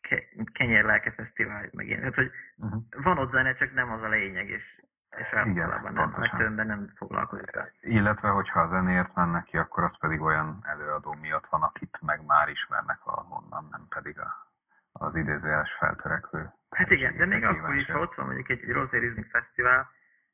ke- 0.02 0.36
mint 0.36 0.52
Kenyérlelke 0.52 1.12
Fesztivál, 1.12 1.69
meg 1.72 1.88
ilyen. 1.88 2.00
Tehát, 2.00 2.15
hogy 2.15 2.32
Uh-huh. 2.56 2.84
van 2.89 3.17
ott 3.17 3.30
zene, 3.30 3.54
csak 3.54 3.74
nem 3.74 3.91
az 3.91 4.02
a 4.02 4.10
lényeg, 4.10 4.50
és, 4.50 4.82
és 5.17 5.32
Igen, 5.32 5.62
általában 5.71 5.93
nem, 5.93 6.13
legtöbben 6.17 6.67
nem 6.67 6.91
foglalkozik 6.95 7.52
vele. 7.52 7.71
Illetve, 7.82 8.30
hogyha 8.30 8.62
a 8.62 8.67
zenéért 8.67 9.15
mennek 9.15 9.43
ki, 9.43 9.58
akkor 9.58 9.84
az 9.84 9.97
pedig 9.97 10.21
olyan 10.21 10.60
előadó 10.63 11.13
miatt 11.13 11.47
van, 11.47 11.62
akit 11.63 11.99
meg 12.02 12.26
már 12.26 12.49
ismernek 12.49 13.04
valahonnan, 13.04 13.67
nem 13.71 13.86
pedig 13.89 14.19
a, 14.19 14.52
az 14.91 15.15
idézőjeles 15.15 15.73
feltörekvő. 15.73 16.54
Hát 16.69 16.89
igen, 16.89 17.17
de 17.17 17.26
még 17.26 17.43
akkor 17.43 17.73
is, 17.73 17.91
ha 17.91 17.99
ott 17.99 18.15
van 18.15 18.26
mondjuk 18.26 18.49
egy, 18.49 18.62
egy 18.63 18.71
Rosé 18.71 18.97
Rizling 18.97 19.26
Fesztivál, 19.26 19.89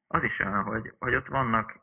az 0.08 0.24
is 0.24 0.40
olyan, 0.40 0.64
hogy, 0.64 0.96
hogy 1.00 1.16
ott 1.16 1.28
vannak 1.28 1.80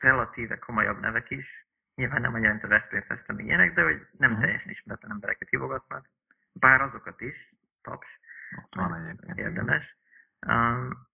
relatíve 0.00 0.58
komolyabb 0.58 1.00
nevek 1.00 1.30
is, 1.30 1.66
nyilván 1.94 2.20
nem 2.20 2.32
mint 2.32 2.64
a 2.64 2.68
Veszprém 2.68 3.02
Festem, 3.02 3.36
meg 3.36 3.44
ilyenek, 3.44 3.72
de 3.72 3.82
hogy 3.82 4.06
nem 4.18 4.30
Mhm. 4.30 4.40
teljesen 4.40 4.70
ismeretlen 4.70 5.10
embereket 5.10 5.48
hívogatnak, 5.48 6.10
bár 6.52 6.80
azokat 6.80 7.20
is, 7.20 7.54
taps, 7.82 8.20
Ott 8.64 8.74
van 8.74 8.94
egyébként. 8.94 9.38
érdemes. 9.38 9.96
Um, 10.46 11.10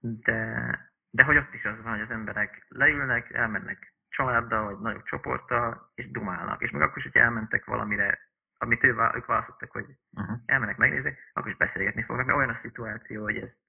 de, 0.00 0.64
de 1.10 1.24
hogy 1.24 1.36
ott 1.36 1.54
is 1.54 1.64
az 1.64 1.82
van, 1.82 1.92
hogy 1.92 2.00
az 2.00 2.10
emberek 2.10 2.66
leülnek, 2.68 3.30
elmennek 3.30 3.94
családdal, 4.08 4.64
vagy 4.64 4.78
nagyobb 4.78 5.02
csoporttal, 5.02 5.92
és 5.94 6.10
dumálnak. 6.10 6.62
És 6.62 6.70
még 6.70 6.82
akkor 6.82 6.96
is, 6.96 7.02
hogyha 7.02 7.20
elmentek 7.20 7.64
valamire, 7.64 8.18
amit 8.58 8.84
ő, 8.84 8.88
ők 9.14 9.26
választottak, 9.26 9.70
hogy 9.70 9.86
Uh-huh. 10.12 10.38
elmennek 10.46 10.76
megnézni, 10.76 11.16
akkor 11.32 11.50
is 11.50 11.56
beszélgetni 11.56 12.02
fognak, 12.02 12.26
mert 12.26 12.38
olyan 12.38 12.50
a 12.50 12.54
szituáció, 12.54 13.22
hogy 13.22 13.38
ezt, 13.38 13.60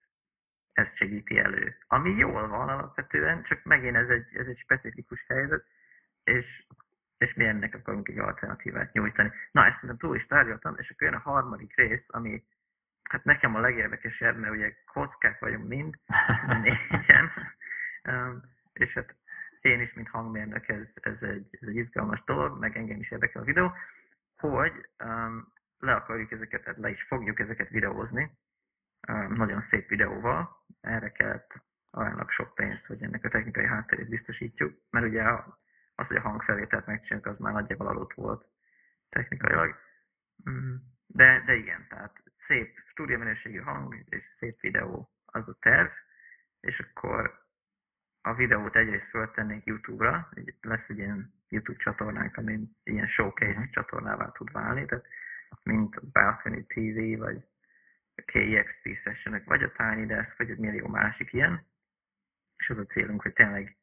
ezt 0.74 0.96
segíti 0.96 1.38
elő. 1.38 1.78
Ami 1.88 2.10
jól 2.10 2.48
van 2.48 2.70
alapvetően, 2.70 3.44
csak 3.44 3.64
megint 3.64 3.96
ez 3.96 4.10
egy, 4.10 4.36
ez 4.36 4.48
egy 4.48 4.58
specifikus 4.58 5.26
helyzet, 5.28 5.66
és, 6.24 6.68
és 7.18 7.34
mi 7.34 7.46
ennek 7.46 7.76
akarunk 7.76 8.08
egy 8.08 8.18
alternatívát 8.18 8.94
nyújtani. 8.94 9.32
Na, 9.52 9.66
ezt 9.66 9.78
szerintem 9.78 9.98
túl 9.98 10.16
is 10.16 10.26
tárgyaltam, 10.26 10.76
és 10.78 10.90
akkor 10.92 11.08
jön 11.08 11.18
a 11.18 11.30
harmadik 11.30 11.76
rész, 11.76 12.08
ami 12.14 12.44
hát 13.10 13.24
nekem 13.24 13.56
a 13.56 13.60
legérdekesebb, 13.60 14.38
mert 14.38 14.54
ugye 14.54 14.74
kockák 14.86 15.40
vagyunk 15.40 15.68
mind, 15.68 15.96
négyen, 16.64 17.32
és 18.74 18.94
hát 18.94 19.16
én 19.62 19.80
is, 19.80 19.94
mint 19.94 20.10
hangmérnök, 20.10 20.68
ez, 20.68 20.94
ez, 21.02 21.24
egy, 21.24 21.58
ez 21.60 21.68
egy 21.68 21.76
izgalmas 21.76 22.24
dolog, 22.24 22.60
meg 22.60 22.78
engem 22.78 23.00
is 23.00 23.12
érdekel 23.12 23.42
a 23.42 23.46
videó, 23.46 23.74
hogy 24.36 24.90
um, 25.04 25.54
le 25.78 25.94
akarjuk 25.94 26.32
ezeket, 26.32 26.64
tehát 26.64 26.80
le 26.80 26.90
is 26.90 27.04
fogjuk 27.04 27.40
ezeket 27.40 27.70
videózni, 27.70 28.38
um, 29.08 29.34
nagyon 29.34 29.62
szép 29.62 29.88
videóval, 29.88 30.66
erre 30.82 31.12
kellett 31.12 31.64
aránylag 31.92 32.30
sok 32.30 32.56
pénzt, 32.56 32.86
hogy 32.86 33.04
ennek 33.04 33.24
a 33.24 33.30
technikai 33.30 33.66
hátterét 33.66 34.10
biztosítjuk, 34.10 34.82
mert 34.90 35.06
ugye 35.06 35.24
az, 35.96 36.08
hogy 36.08 36.18
a 36.18 36.22
hangfelvételt 36.22 36.86
megcsináljuk, 36.86 37.28
az 37.28 37.38
már 37.38 37.54
nagyjából 37.54 37.88
alatt 37.88 38.14
volt 38.14 38.46
technikailag. 39.10 39.76
Mm, 40.50 40.76
De, 41.14 41.42
de 41.46 41.56
igen, 41.56 41.88
tehát 41.88 42.24
szép 42.34 42.78
stúdióminőségű 42.86 43.60
hang 43.60 44.06
és 44.10 44.24
szép 44.24 44.60
videó 44.60 45.12
az 45.26 45.50
a 45.50 45.58
terv, 45.60 45.90
és 46.60 46.80
akkor 46.80 47.46
a 48.22 48.34
videót 48.34 48.76
egyrészt 48.76 49.10
föltennénk 49.10 49.66
YouTube-ra, 49.66 50.30
lesz 50.62 50.90
egy 50.90 50.98
ilyen 50.98 51.44
YouTube 51.48 51.78
csatornánk, 51.78 52.38
amin 52.38 52.78
ilyen 52.84 53.06
showcase 53.06 53.60
Mhm. 53.60 53.70
csatornává 53.72 54.32
tud 54.32 54.52
válni, 54.52 54.86
tehát 54.86 55.06
mint 55.64 55.96
a 55.96 56.02
Balcony 56.12 56.66
TV, 56.68 57.18
vagy 57.18 57.48
a 58.16 58.22
KEXP 58.26 58.94
session 58.94 59.42
vagy 59.46 59.64
a 59.64 59.72
Tiny 59.72 60.06
Desk, 60.08 60.38
vagy 60.38 60.50
egy 60.50 60.58
millió 60.58 60.88
másik 60.88 61.34
ilyen. 61.34 61.68
És 62.56 62.70
az 62.70 62.78
a 62.78 62.84
célunk, 62.86 63.22
hogy 63.22 63.34
tényleg 63.34 63.78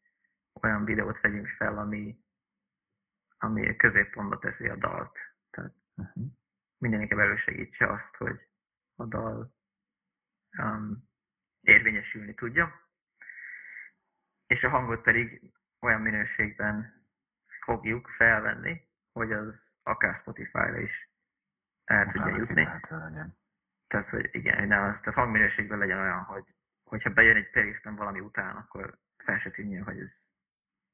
olyan 0.63 0.85
videót 0.85 1.21
vegyünk 1.21 1.49
fel, 1.49 1.79
ami, 1.79 2.19
ami 3.39 3.69
a 3.69 3.77
középpontba 3.77 4.39
teszi 4.39 4.69
a 4.69 4.77
dalt. 4.77 5.35
Tehát 5.51 5.77
Uh-huh. 5.99 6.25
Mindenki 6.79 7.15
elősegítse 7.15 7.93
azt, 7.93 8.17
hogy 8.17 8.49
a 8.95 9.05
dal 9.05 9.55
um, 10.59 11.09
érvényesülni 11.61 12.35
tudja. 12.35 12.91
És 14.47 14.65
a 14.65 14.69
hangot 14.69 15.03
pedig 15.03 15.53
olyan 15.81 16.01
minőségben 16.01 17.07
fogjuk 17.65 18.09
felvenni, 18.09 18.89
hogy 19.13 19.33
az 19.33 19.77
akár 19.83 20.15
Spotify-ra 20.15 20.81
is 20.81 21.11
el 21.85 22.07
tudja 22.07 22.21
Utána 22.23 22.39
jutni. 22.39 22.55
figyelhető 22.55 22.99
legyen. 22.99 23.39
Tehát, 23.87 24.07
hogy 24.09 24.29
igen, 24.33 24.67
ne 24.67 24.83
az, 24.83 25.01
tehát 25.01 25.19
hangminőségben 25.19 25.79
legyen 25.79 25.99
olyan, 25.99 26.23
hogy 26.23 26.55
hogyha 26.83 27.11
bejön 27.11 27.37
egy 27.37 27.51
terésztem 27.51 27.95
valami 27.97 28.21
után, 28.21 28.57
akkor 28.57 28.99
fel 29.17 29.39
se 29.39 29.51
tűnjön, 29.51 29.85
hogy 29.85 29.99
ez, 29.99 30.37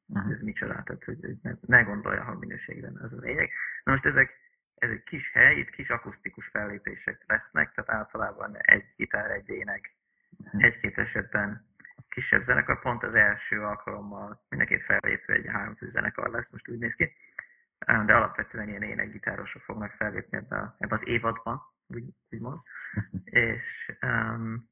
Uh-huh. 0.07 0.33
ez 0.33 0.41
micsoda, 0.41 0.83
tehát 0.83 1.05
hogy 1.05 1.19
ne, 1.43 1.53
ne 1.61 1.83
gondolja 1.83 2.21
a 2.21 2.25
hangminőségre, 2.25 2.93
ez 3.03 3.13
a 3.13 3.19
lényeg. 3.19 3.51
Na 3.85 3.93
most 3.93 4.05
ezek, 4.07 4.44
ez 4.75 4.91
egy 4.91 5.03
kis 5.03 5.33
hely, 5.33 5.57
itt 5.57 5.71
kis 5.71 5.91
akusztikus 5.91 6.47
fellépések 6.47 7.25
lesznek, 7.27 7.73
tehát 7.73 7.91
általában 7.91 8.57
egy 8.57 8.93
gitár, 8.97 9.31
egy 9.31 9.49
ének, 9.49 9.97
Mhm. 10.39 10.65
egy-két 10.65 10.99
esetben 10.99 11.67
kisebb 12.09 12.43
zenekar, 12.43 12.81
pont 12.81 13.03
az 13.03 13.15
első 13.15 13.63
alkalommal 13.63 14.45
mind 14.49 14.63
a 14.63 14.65
két 14.65 14.83
fellépő 14.83 15.33
egy 15.33 15.47
háromfő 15.47 15.89
zenekar 15.89 16.31
lesz, 16.31 16.51
most 16.51 16.69
úgy 16.69 16.79
néz 16.79 16.95
ki, 16.95 17.13
de 17.87 18.15
alapvetően 18.15 18.69
ilyen 18.69 18.83
énekgitárosok 18.83 19.63
fognak 19.63 19.93
fellépni 19.93 20.37
ebbe, 20.37 20.75
ebbe 20.79 20.95
az 20.95 21.07
évadban, 21.09 21.63
úgy, 21.87 22.05
úgymond. 22.31 22.61
És 23.25 23.93
um, 24.03 24.71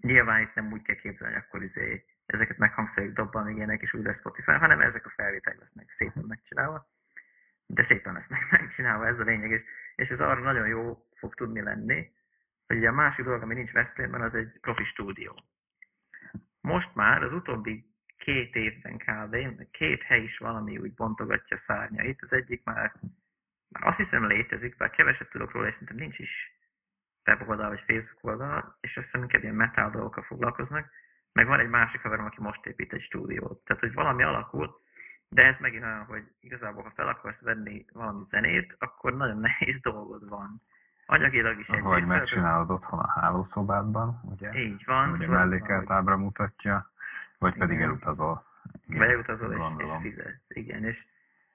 nyilván 0.00 0.40
itt 0.42 0.54
nem 0.54 0.72
úgy 0.72 0.82
kell 0.82 0.96
képzelni, 0.96 1.36
akkor 1.36 1.62
izé, 1.62 2.04
ezeket 2.26 2.58
meghangszerűk 2.58 3.12
dobban, 3.12 3.44
még 3.44 3.56
ilyenek, 3.56 3.80
és 3.80 3.92
úgy 3.92 4.04
lesz 4.04 4.18
Spotify, 4.18 4.50
hanem 4.52 4.80
ezek 4.80 5.06
a 5.06 5.10
felvételek 5.10 5.58
lesznek 5.58 5.90
szépen 5.90 6.24
megcsinálva. 6.24 6.90
De 7.70 7.82
szépen 7.82 8.12
lesznek 8.12 8.40
megcsinálva, 8.58 9.06
ez 9.06 9.18
a 9.18 9.24
lényeg, 9.24 9.50
és, 9.50 9.62
és 9.94 10.10
ez 10.10 10.20
arra 10.20 10.40
nagyon 10.40 10.66
jó 10.66 11.06
fog 11.14 11.34
tudni 11.34 11.60
lenni, 11.60 12.12
hogy 12.66 12.76
ugye 12.76 12.88
a 12.88 12.92
másik 12.92 13.24
dolog, 13.24 13.42
ami 13.42 13.54
nincs 13.54 13.72
Veszprémben, 13.72 14.22
az 14.22 14.34
egy 14.34 14.58
profi 14.60 14.84
stúdió. 14.84 15.44
Most 16.60 16.94
már 16.94 17.22
az 17.22 17.32
utóbbi 17.32 17.96
két 18.16 18.54
évben 18.54 18.98
kb. 18.98 19.36
két 19.70 20.02
hely 20.02 20.22
is 20.22 20.38
valami 20.38 20.78
úgy 20.78 20.94
bontogatja 20.94 21.56
szárnyait. 21.56 22.22
Az 22.22 22.32
egyik 22.32 22.64
már, 22.64 22.92
már 23.68 23.86
azt 23.86 23.96
hiszem 23.96 24.26
létezik, 24.26 24.76
bár 24.76 24.90
keveset 24.90 25.30
tudok 25.30 25.52
róla, 25.52 25.66
és 25.66 25.72
szerintem 25.72 25.96
nincs 25.96 26.18
is 26.18 26.58
weboldal 27.24 27.68
vagy 27.68 27.80
Facebook 27.80 28.24
oldal, 28.24 28.78
és 28.80 28.96
azt 28.96 29.06
hiszem 29.06 29.22
inkább 29.22 29.42
ilyen 29.42 29.54
metal 29.54 29.90
dolgokkal 29.90 30.22
foglalkoznak. 30.22 30.90
Meg 31.32 31.46
van 31.46 31.60
egy 31.60 31.68
másik 31.68 32.00
haverom, 32.00 32.24
aki 32.24 32.40
most 32.40 32.66
épít 32.66 32.92
egy 32.92 33.00
stúdiót. 33.00 33.64
Tehát, 33.64 33.82
hogy 33.82 33.92
valami 33.92 34.22
alakul, 34.22 34.80
de 35.28 35.44
ez 35.44 35.56
megint 35.58 35.84
olyan, 35.84 36.04
hogy 36.04 36.22
igazából, 36.40 36.82
ha 36.82 36.90
fel 36.90 37.08
akarsz 37.08 37.40
venni 37.40 37.84
valami 37.92 38.24
zenét, 38.24 38.76
akkor 38.78 39.16
nagyon 39.16 39.38
nehéz 39.48 39.80
dolgod 39.80 40.28
van. 40.28 40.62
Anyagilag 41.06 41.58
is 41.58 41.66
Vagy 41.66 41.78
egyrészt, 41.78 42.08
hát 42.10 42.18
megcsinálod 42.18 42.70
otthon 42.70 42.98
a 42.98 43.08
hálószobádban, 43.20 44.20
ugye? 44.24 44.52
így 44.54 44.82
van. 44.86 45.10
Ugye 45.10 45.28
mellékelt 45.28 45.90
ábra 45.90 46.16
mutatja, 46.16 46.90
vagy 47.38 47.54
pedig 47.56 47.76
Igen. 47.76 47.88
elutazol. 47.88 48.44
Igen, 48.86 48.98
beutazol 49.06 49.48
és, 49.52 49.56
és 49.56 49.62
gondolom. 49.62 50.00
fizetsz, 50.00 50.50
igen. 50.50 50.84
És, 50.84 51.06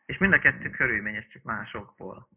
és 0.06 0.18
mind 0.18 0.34
a 0.34 0.40
kettő 0.40 0.70
körülményes, 0.70 1.28
csak 1.28 1.44
másokból. 1.44 2.28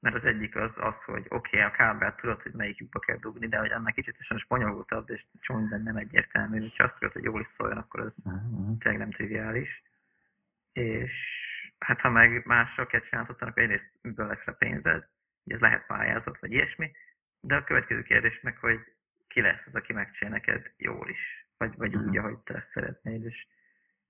Mert 0.00 0.14
az 0.14 0.24
egyik 0.24 0.56
az, 0.56 0.78
az 0.78 1.02
hogy 1.04 1.26
oké, 1.28 1.56
okay, 1.56 1.60
a 1.60 1.70
kábelt 1.70 2.16
tudod, 2.16 2.42
hogy 2.42 2.52
melyik 2.52 2.78
lyukba 2.78 2.98
kell 2.98 3.16
dugni, 3.16 3.48
de 3.48 3.58
hogy 3.58 3.70
annak 3.70 3.92
kicsit 3.94 4.16
is 4.18 4.46
bonyolultabb, 4.46 5.10
és 5.10 5.26
csomó 5.40 5.58
minden 5.60 5.82
nem 5.82 5.96
egyértelmű. 5.96 6.60
Hogyha 6.60 6.84
azt 6.84 6.98
tudod, 6.98 7.12
hogy 7.12 7.22
jól 7.24 7.40
is 7.40 7.46
szóljon, 7.46 7.78
akkor 7.78 8.00
az 8.00 8.22
Mhm. 8.24 8.76
tényleg 8.78 9.00
nem 9.00 9.10
triviális. 9.10 9.82
És 10.72 11.14
hát 11.78 12.00
ha 12.00 12.10
meg 12.10 12.42
csinálni, 13.02 13.28
akkor 13.30 13.52
egyrészt 13.54 13.98
miből 14.00 14.26
lesz 14.26 14.44
rá 14.44 14.52
pénzed, 14.52 15.08
hogy 15.44 15.52
ez 15.52 15.60
lehet 15.60 15.86
pályázat, 15.86 16.38
vagy 16.38 16.52
ilyesmi, 16.52 16.90
de 17.40 17.56
a 17.56 17.64
következő 17.64 18.02
kérdés 18.02 18.40
meg, 18.40 18.56
hogy 18.58 18.78
ki 19.26 19.40
lesz 19.40 19.66
az, 19.66 19.74
aki 19.74 19.92
megcsinál 19.92 20.32
neked 20.32 20.72
jól 20.76 21.08
is, 21.08 21.48
vagy, 21.56 21.76
vagy 21.76 21.96
úgy, 21.96 22.04
Mhm. 22.04 22.18
ahogy 22.18 22.38
te 22.38 22.54
ezt 22.54 22.70
szeretnéd. 22.70 23.24
És, 23.24 23.46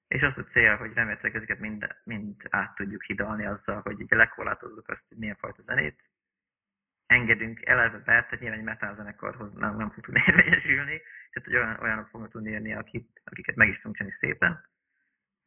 és 0.09 0.23
az 0.23 0.39
a 0.39 0.45
cél, 0.45 0.77
hogy 0.77 0.93
remélhetőleg 0.93 1.37
ezeket 1.37 1.59
mind, 1.59 1.87
mind 2.05 2.43
át 2.51 2.75
tudjuk 2.75 3.03
hidalni 3.05 3.47
azzal, 3.47 3.81
hogy 3.81 4.03
ugye 4.03 4.17
lekorlátozzuk 4.17 4.89
azt, 4.89 5.09
hogy 5.09 5.19
milyen 5.19 5.37
fajta 5.37 5.63
zenét 5.63 6.11
engedünk 7.07 7.67
eleve 7.67 7.99
be, 7.99 8.05
tehát 8.05 8.41
nyilván 8.41 8.59
egy 8.59 8.65
metal 8.65 8.95
zenekarhoz 8.95 9.53
nem, 9.53 9.77
nem 9.77 9.91
fog 9.91 10.05
tudni 10.05 10.21
érvényesülni, 10.27 11.01
tehát 11.31 11.49
hogy 11.49 11.57
olyan, 11.57 11.81
olyanok 11.81 12.09
fognak 12.09 12.31
tudni 12.31 12.51
jönni, 12.51 12.75
akit, 12.75 13.21
akiket 13.25 13.57
meg 13.57 13.69
is 13.69 13.77
tudunk 13.77 13.97
csinálni 13.97 14.17
szépen, 14.17 14.69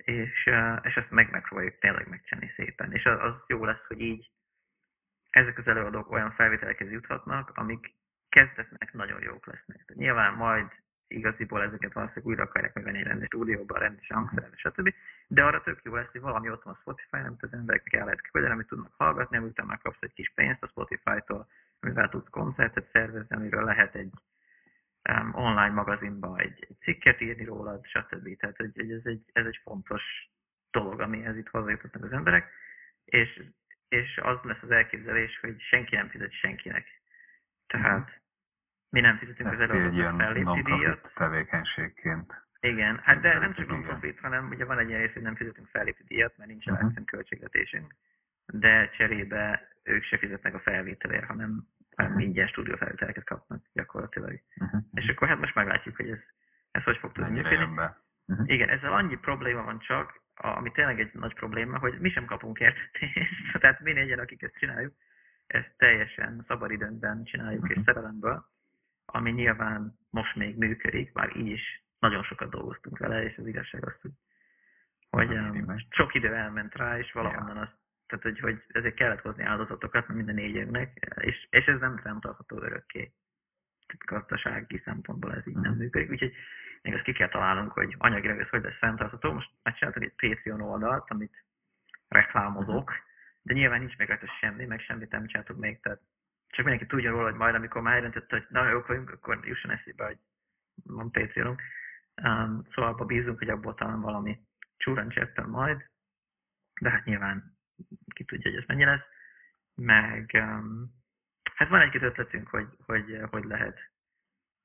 és, 0.06 0.50
és 0.82 0.98
ezt 0.98 1.12
meg 1.12 1.32
megpróbáljuk 1.32 1.80
tényleg 1.80 2.08
megcsinálni 2.08 2.50
szépen. 2.50 2.92
És 2.92 3.06
az, 3.06 3.18
az 3.20 3.46
jó 3.48 3.66
lesz, 3.66 3.86
hogy 3.86 4.02
így 4.02 4.32
ezek 5.30 5.58
az 5.58 5.68
előadók 5.68 6.12
olyan 6.12 6.32
felvételekhez 6.32 6.92
juthatnak, 6.92 7.52
amik 7.54 7.96
kezdetnek 8.30 8.94
nagyon 8.94 9.22
jók 9.22 9.46
lesznek. 9.46 9.86
Tehát 9.86 10.02
nyilván 10.02 10.34
majd 10.34 10.68
igaziból 11.08 11.64
ezeket 11.64 11.94
valószínűleg 11.94 12.30
újra 12.30 12.44
akarják 12.44 12.74
megvenni 12.74 12.98
egy 12.98 13.04
rendes 13.04 13.28
stúdióban, 13.28 13.80
rendes 13.80 14.10
hangszerrel, 14.12 14.52
stb. 14.56 14.94
De 15.28 15.44
arra 15.44 15.62
tök 15.62 15.80
jó 15.84 15.96
lesz, 15.96 16.12
hogy 16.12 16.22
valami 16.22 16.50
ott 16.50 16.64
van 16.64 16.74
Spotify, 16.74 17.18
amit 17.18 17.44
az 17.44 17.54
embereknek 17.54 17.94
el 17.94 18.06
lehet 18.06 18.22
küldeni, 18.22 18.54
amit 18.54 18.68
tudnak 18.68 18.94
hallgatni, 18.98 19.38
amit 19.38 19.50
utána 19.50 19.78
kapsz 19.78 20.02
egy 20.02 20.14
kis 20.14 20.30
pénzt 20.30 20.64
a 20.64 20.68
Spotify-tól, 20.68 21.48
amivel 21.80 22.10
tudsz 22.10 22.30
koncertet 22.30 22.86
szervezni, 22.86 23.36
amiről 23.36 23.64
lehet 23.64 23.96
egy 23.96 24.14
um, 25.10 25.34
online 25.34 25.70
magazinba 25.74 26.38
egy, 26.38 26.66
egy 26.70 26.80
cikket 26.80 27.22
írni 27.22 27.44
rólad, 27.44 27.86
stb. 27.86 28.38
Tehát, 28.38 28.58
hogy, 28.58 28.72
hogy 28.76 28.92
ez, 28.92 29.06
egy, 29.06 29.24
ez 29.34 29.46
egy 29.46 29.60
fontos 29.64 30.32
dolog, 30.72 31.00
amihez 31.02 31.38
itt 31.38 31.48
hozzájutottak 31.50 32.04
az 32.04 32.14
emberek, 32.14 32.52
és, 33.06 33.44
és 33.88 34.18
az 34.18 34.42
lesz 34.42 34.64
az 34.64 34.72
elképzelés, 34.72 35.40
hogy 35.40 35.60
senki 35.60 35.96
nem 35.96 36.10
fizet 36.10 36.32
senkinek. 36.32 37.02
Tehát 37.68 38.22
mi 38.90 39.00
nem 39.00 39.18
fizetünk 39.18 39.52
az 39.52 39.62
Ezt 39.62 39.72
egy 39.74 39.80
előadóknak 39.80 40.20
fellépti 40.20 40.62
díjat. 40.62 41.14
tevékenységként. 41.16 42.48
Igen, 42.60 43.00
hát 43.04 43.22
de 43.22 43.40
nem 43.40 43.54
csak 43.54 43.68
non-profit, 43.68 44.20
hanem 44.20 44.50
ugye 44.50 44.66
van 44.66 44.80
egy 44.80 44.88
ilyen 44.88 45.00
rész, 45.02 45.14
hogy 45.14 45.22
nem 45.24 45.36
fizetünk 45.36 45.68
fellépti 45.68 46.04
díjat, 46.04 46.38
mert 46.38 46.50
nincs 46.50 46.66
Mhm. 46.70 46.86
uh-huh. 46.86 47.06
költségvetésünk, 47.06 47.96
de 48.46 48.90
cserébe 48.90 49.68
ők 49.84 50.04
se 50.04 50.18
fizetnek 50.18 50.54
a 50.54 50.60
felvételért, 50.60 51.26
hanem, 51.26 51.50
Mhm. 51.50 51.60
Ingyen 52.18 52.48
stúdiófelvételeket 52.48 53.24
kapnak 53.24 53.66
gyakorlatilag. 53.74 54.40
Uh-huh. 54.56 54.82
És 54.94 55.10
akkor 55.10 55.28
hát 55.28 55.40
most 55.40 55.56
meglátjuk, 55.56 55.96
hogy 55.96 56.10
ez, 56.10 56.26
ez 56.72 56.84
hogy 56.84 56.98
fog 56.98 57.12
tudni 57.12 57.32
működni. 57.32 57.58
jön 57.58 57.76
be. 57.76 58.02
Igen, 58.46 58.70
ezzel 58.70 58.94
annyi 58.94 59.16
probléma 59.16 59.64
van 59.64 59.80
csak, 59.80 60.22
ami 60.36 60.72
tényleg 60.72 61.00
egy 61.00 61.14
nagy 61.14 61.34
probléma, 61.34 61.78
hogy 61.78 62.00
mi 62.00 62.10
sem 62.10 62.26
kapunk 62.26 62.60
érte 62.60 62.90
pénzt. 63.00 63.58
Tehát 63.62 63.80
mi 63.80 63.92
négyen, 63.92 64.20
akik 64.20 64.42
ezt 64.42 64.58
csináljuk, 64.58 64.94
ezt 65.48 65.78
teljesen 65.78 66.42
szabadidőnkben 66.42 67.24
csináljuk 67.24 67.70
és 67.70 67.76
Mhm. 67.76 67.84
szerelemből, 67.86 68.50
ami 69.06 69.32
nyilván 69.32 70.00
most 70.10 70.36
még 70.36 70.58
működik, 70.58 71.12
bár 71.12 71.36
így 71.36 71.48
is 71.48 71.86
nagyon 72.00 72.24
sokat 72.24 72.50
dolgoztunk 72.50 72.98
vele, 72.98 73.24
és 73.24 73.38
az 73.38 73.46
igazság 73.46 73.86
az, 73.86 74.02
hogy, 74.02 74.12
hogy 75.10 75.32
um, 75.38 75.76
sok 75.90 76.14
idő 76.14 76.34
elment 76.34 76.76
rá, 76.76 76.98
és 76.98 77.12
valahonnan 77.12 77.58
azt, 77.58 77.80
tehát 78.20 78.40
hogy, 78.40 78.40
hogy 78.40 78.64
ezért 78.68 78.96
kellett 78.96 79.22
hozni 79.22 79.44
áldozatokat 79.44 80.08
minden 80.08 80.36
négyünknek, 80.36 81.14
és, 81.20 81.48
és 81.50 81.68
ez 81.68 81.80
nem 81.80 81.98
fenntartható 81.98 82.62
örökké. 82.62 83.14
Tehát 83.86 84.06
gazdasági 84.06 84.78
szempontból 84.78 85.36
ez 85.36 85.48
így 85.48 85.56
nem 85.56 85.74
működik, 85.74 86.10
úgyhogy 86.10 86.34
még 86.82 86.94
azt 86.94 87.04
ki 87.04 87.12
kell 87.12 87.28
találnunk, 87.30 87.72
hogy 87.72 87.96
anyagilag 87.98 88.40
ez 88.40 88.50
hogy 88.50 88.64
lesz 88.64 88.78
fenntartható. 88.78 89.34
Most 89.34 89.52
megcsináltak 89.64 90.04
egy 90.04 90.14
Patreon 90.16 90.62
oldalt, 90.62 91.10
amit 91.10 91.46
reklámozok, 92.08 92.92
de 93.42 93.54
nyilván 93.54 93.80
nincs 93.80 93.98
meg 93.98 94.08
rajta 94.08 94.26
semmi, 94.26 94.66
meg 94.66 94.80
semmit 94.80 95.12
nem 95.12 95.26
csináltuk 95.26 95.58
még, 95.58 95.80
tehát 95.80 96.02
csak 96.48 96.66
mindenki 96.66 96.90
tudja 96.90 97.12
róla, 97.12 97.24
hogy 97.24 97.40
majd 97.40 97.56
amikor 97.56 97.82
már 97.82 97.96
eldöntötte, 97.96 98.36
hogy 98.36 98.46
na 98.50 98.70
jók 98.70 98.88
vagyunk, 98.88 99.10
akkor 99.10 99.40
jusson 99.46 99.72
eszébe, 99.72 100.06
hogy 100.06 100.18
van 100.84 101.12
Patreonunk. 101.12 101.62
Um, 102.24 102.62
szóval 102.66 102.92
abba 102.92 103.06
bízunk, 103.06 103.38
hogy 103.38 103.50
abból 103.50 103.74
talán 103.74 104.02
valami 104.02 104.40
csúran 104.78 105.10
cseppen 105.10 105.50
majd, 105.50 105.90
de 106.82 106.90
hát 106.90 107.06
nyilván 107.06 107.58
ki 108.14 108.24
tudja, 108.24 108.52
hogy 108.52 108.60
ez 108.60 108.66
mennyi 108.68 108.86
lesz. 108.86 109.10
Meg 109.76 110.32
um, 110.34 111.02
hát 111.56 111.68
van 111.68 111.82
egy-két 111.82 112.02
ötletünk, 112.02 112.48
hogy, 112.48 112.68
hogy 112.86 113.20
hogy 113.32 113.44
lehet 113.44 113.92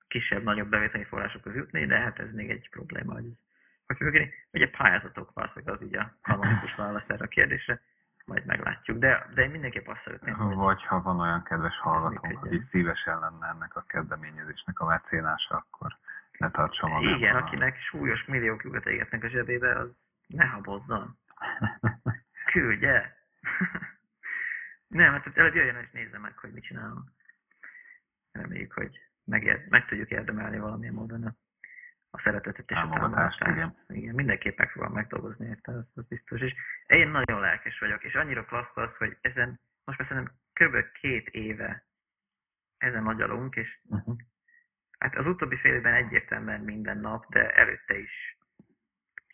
kisebb, 0.09 0.43
nagyobb 0.43 0.69
bevételi 0.69 1.05
forrásokhoz 1.05 1.55
jutni, 1.55 1.87
de 1.87 1.99
hát 1.99 2.19
ez 2.19 2.33
még 2.33 2.51
egy 2.51 2.69
probléma, 2.71 3.13
hogy 3.13 3.27
ez 3.31 3.43
hogy 3.87 3.97
fog 3.97 4.07
működni. 4.07 4.33
Ugye 4.53 4.69
pályázatok 4.69 5.33
valószínűleg 5.35 5.75
az 5.75 5.83
így 5.83 5.97
a 5.97 6.19
kanonikus 6.23 6.75
válasz 6.75 7.11
erre 7.11 7.25
a 7.25 7.29
kérdésre, 7.29 7.81
majd 8.25 8.45
meglátjuk. 8.45 8.99
De, 8.99 9.27
de 9.35 9.43
én 9.43 9.51
mindenképp 9.51 9.87
azt 9.87 10.03
szeretném, 10.03 10.35
hogy 10.35 10.55
Vagy 10.55 10.83
ha 10.83 11.03
van 11.03 11.21
olyan 11.21 11.43
kedves 11.43 11.79
hallgatónk, 11.79 12.45
aki 12.45 12.61
szívesen 12.61 13.19
lenne 13.19 13.47
ennek 13.47 13.77
a 13.77 13.85
kezdeményezésnek 13.87 14.81
a 14.81 14.87
mecénása, 14.87 15.55
akkor 15.55 15.97
ne 16.39 16.51
tartsa 16.51 16.87
magában. 16.87 17.19
igen, 17.19 17.37
akinek 17.37 17.79
súlyos 17.79 18.25
milliók 18.25 18.65
lyukat 18.65 18.87
égetnek 18.87 19.25
a 19.25 19.29
zsebébe, 19.29 19.79
az 19.79 20.13
ne 20.27 20.45
habozzon. 20.45 21.19
Küldje! 22.53 23.17
Nem, 24.99 25.13
hát 25.13 25.37
előbb 25.37 25.55
jöjjön 25.55 25.77
és 25.77 25.91
nézze 25.91 26.19
meg, 26.19 26.39
hogy 26.39 26.53
mit 26.53 26.63
csinálunk. 26.63 27.11
Reméljük, 28.33 28.73
hogy 28.73 28.99
meg, 29.25 29.67
meg 29.69 29.85
tudjuk 29.85 30.11
érdemelni 30.11 30.59
valamilyen 30.59 30.95
módon 30.95 31.25
a, 31.25 31.37
a 32.11 32.19
szeretetet 32.19 32.71
és 32.71 32.77
a 32.77 32.81
Támogatást. 32.81 33.41
Igen. 33.47 33.75
igen, 33.87 34.15
mindenképp 34.15 34.59
megpróbálom 34.59 34.95
megdolgozni 34.95 35.47
érte, 35.47 35.73
az, 35.73 35.93
az 35.95 36.07
biztos. 36.07 36.41
És 36.41 36.55
én 36.87 37.09
nagyon 37.09 37.41
lelkes 37.41 37.79
vagyok, 37.79 38.05
és 38.05 38.15
annyira 38.15 38.45
klassz 38.45 38.77
az, 38.77 38.97
hogy 38.97 39.17
ezen, 39.21 39.61
most 39.85 39.99
már 39.99 40.07
szerintem 40.07 40.35
kb. 40.53 40.93
két 40.93 41.29
éve 41.29 41.87
ezen 42.77 43.03
nagyalunk, 43.03 43.57
és 43.57 43.81
Uh-huh. 43.85 44.17
hát 44.99 45.15
az 45.15 45.27
utóbbi 45.27 45.57
fél 45.57 45.75
évben 45.75 45.95
egyértelműen 45.95 46.61
minden 46.61 46.99
nap, 46.99 47.27
de 47.27 47.51
előtte 47.51 47.99
is 47.99 48.39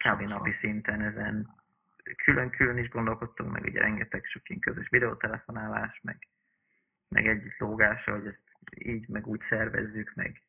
kb. 0.05 0.21
Napi 0.21 0.51
szinten 0.51 1.01
ezen 1.01 1.64
külön-külön 2.17 2.79
is 2.79 2.89
gondolkodtunk, 2.89 3.53
meg 3.53 3.63
ugye 3.63 3.81
rengeteg 3.81 4.25
sok 4.25 4.49
ilyen 4.49 4.61
közös 4.61 4.89
videótelefonálás, 4.89 6.01
meg, 6.03 6.29
meg 7.09 7.27
egy 7.27 7.43
lógása, 7.59 8.13
hogy 8.13 8.27
ezt 8.27 8.49
így, 8.77 9.09
meg 9.09 9.27
úgy 9.27 9.41
szervezzük, 9.41 10.15
meg 10.15 10.43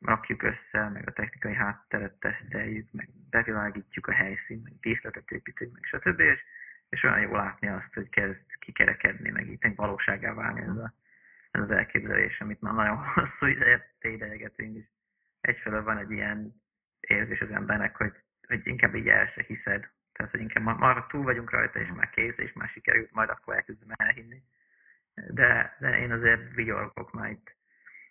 rakjuk 0.00 0.42
össze, 0.42 0.88
meg 0.88 1.08
a 1.08 1.12
technikai 1.12 1.54
hátteret 1.54 2.14
teszteljük, 2.14 2.92
meg 2.92 3.08
bevilágítjuk 3.30 4.06
a 4.06 4.12
helyszínt, 4.12 4.62
meg 4.62 4.78
díszletet 4.80 5.30
építünk, 5.30 5.72
meg 5.72 5.84
stb. 5.84 6.20
És, 6.20 6.44
és 6.88 7.02
olyan 7.02 7.20
jó 7.20 7.32
látni 7.34 7.68
azt, 7.68 7.94
hogy 7.94 8.08
kezd 8.08 8.56
kikerekedni, 8.58 9.30
meg 9.30 9.48
itt 9.48 9.76
valóságá 9.76 10.32
válni 10.32 10.60
ez, 10.60 10.76
a, 10.76 10.94
ez 11.50 11.62
az 11.62 11.70
elképzelés, 11.70 12.40
amit 12.40 12.60
már 12.60 12.74
nagyon 12.74 12.96
hosszú 13.14 13.46
ideje 13.46 13.94
tédegegetünk, 13.98 14.76
és 14.76 14.86
egyfelől 15.40 15.82
van 15.82 15.98
egy 15.98 16.10
ilyen 16.10 16.62
érzés 17.00 17.40
az 17.40 17.50
embernek, 17.50 17.96
hogy, 17.96 18.24
hogy 18.46 18.66
inkább 18.66 18.94
így 18.94 19.08
el 19.08 19.26
se 19.26 19.42
hiszed. 19.42 19.90
Tehát, 20.18 20.32
hogy 20.32 20.40
inkább 20.40 20.78
már, 20.78 21.06
túl 21.06 21.22
vagyunk 21.22 21.50
rajta, 21.50 21.78
és 21.78 21.92
már 21.92 22.10
kész, 22.10 22.38
és 22.38 22.52
már 22.52 22.68
sikerült, 22.68 23.12
majd 23.12 23.28
akkor 23.28 23.54
elkezdem 23.54 23.88
elhinni. 23.96 24.42
De, 25.14 25.76
de 25.80 25.98
én 25.98 26.12
azért 26.12 26.54
vigyorgok 26.54 27.12
már 27.12 27.30
itt 27.30 27.56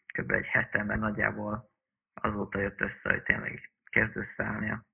kb. 0.06 0.32
egy 0.32 0.48
hete, 0.48 0.84
mert 0.84 1.00
nagyjából 1.00 1.72
azóta 2.14 2.60
jött 2.60 2.82
össze, 2.82 3.10
hogy 3.10 3.24
tényleg 3.24 3.72
kezd 3.90 4.18
összeállni 4.18 4.70
a 4.70 4.86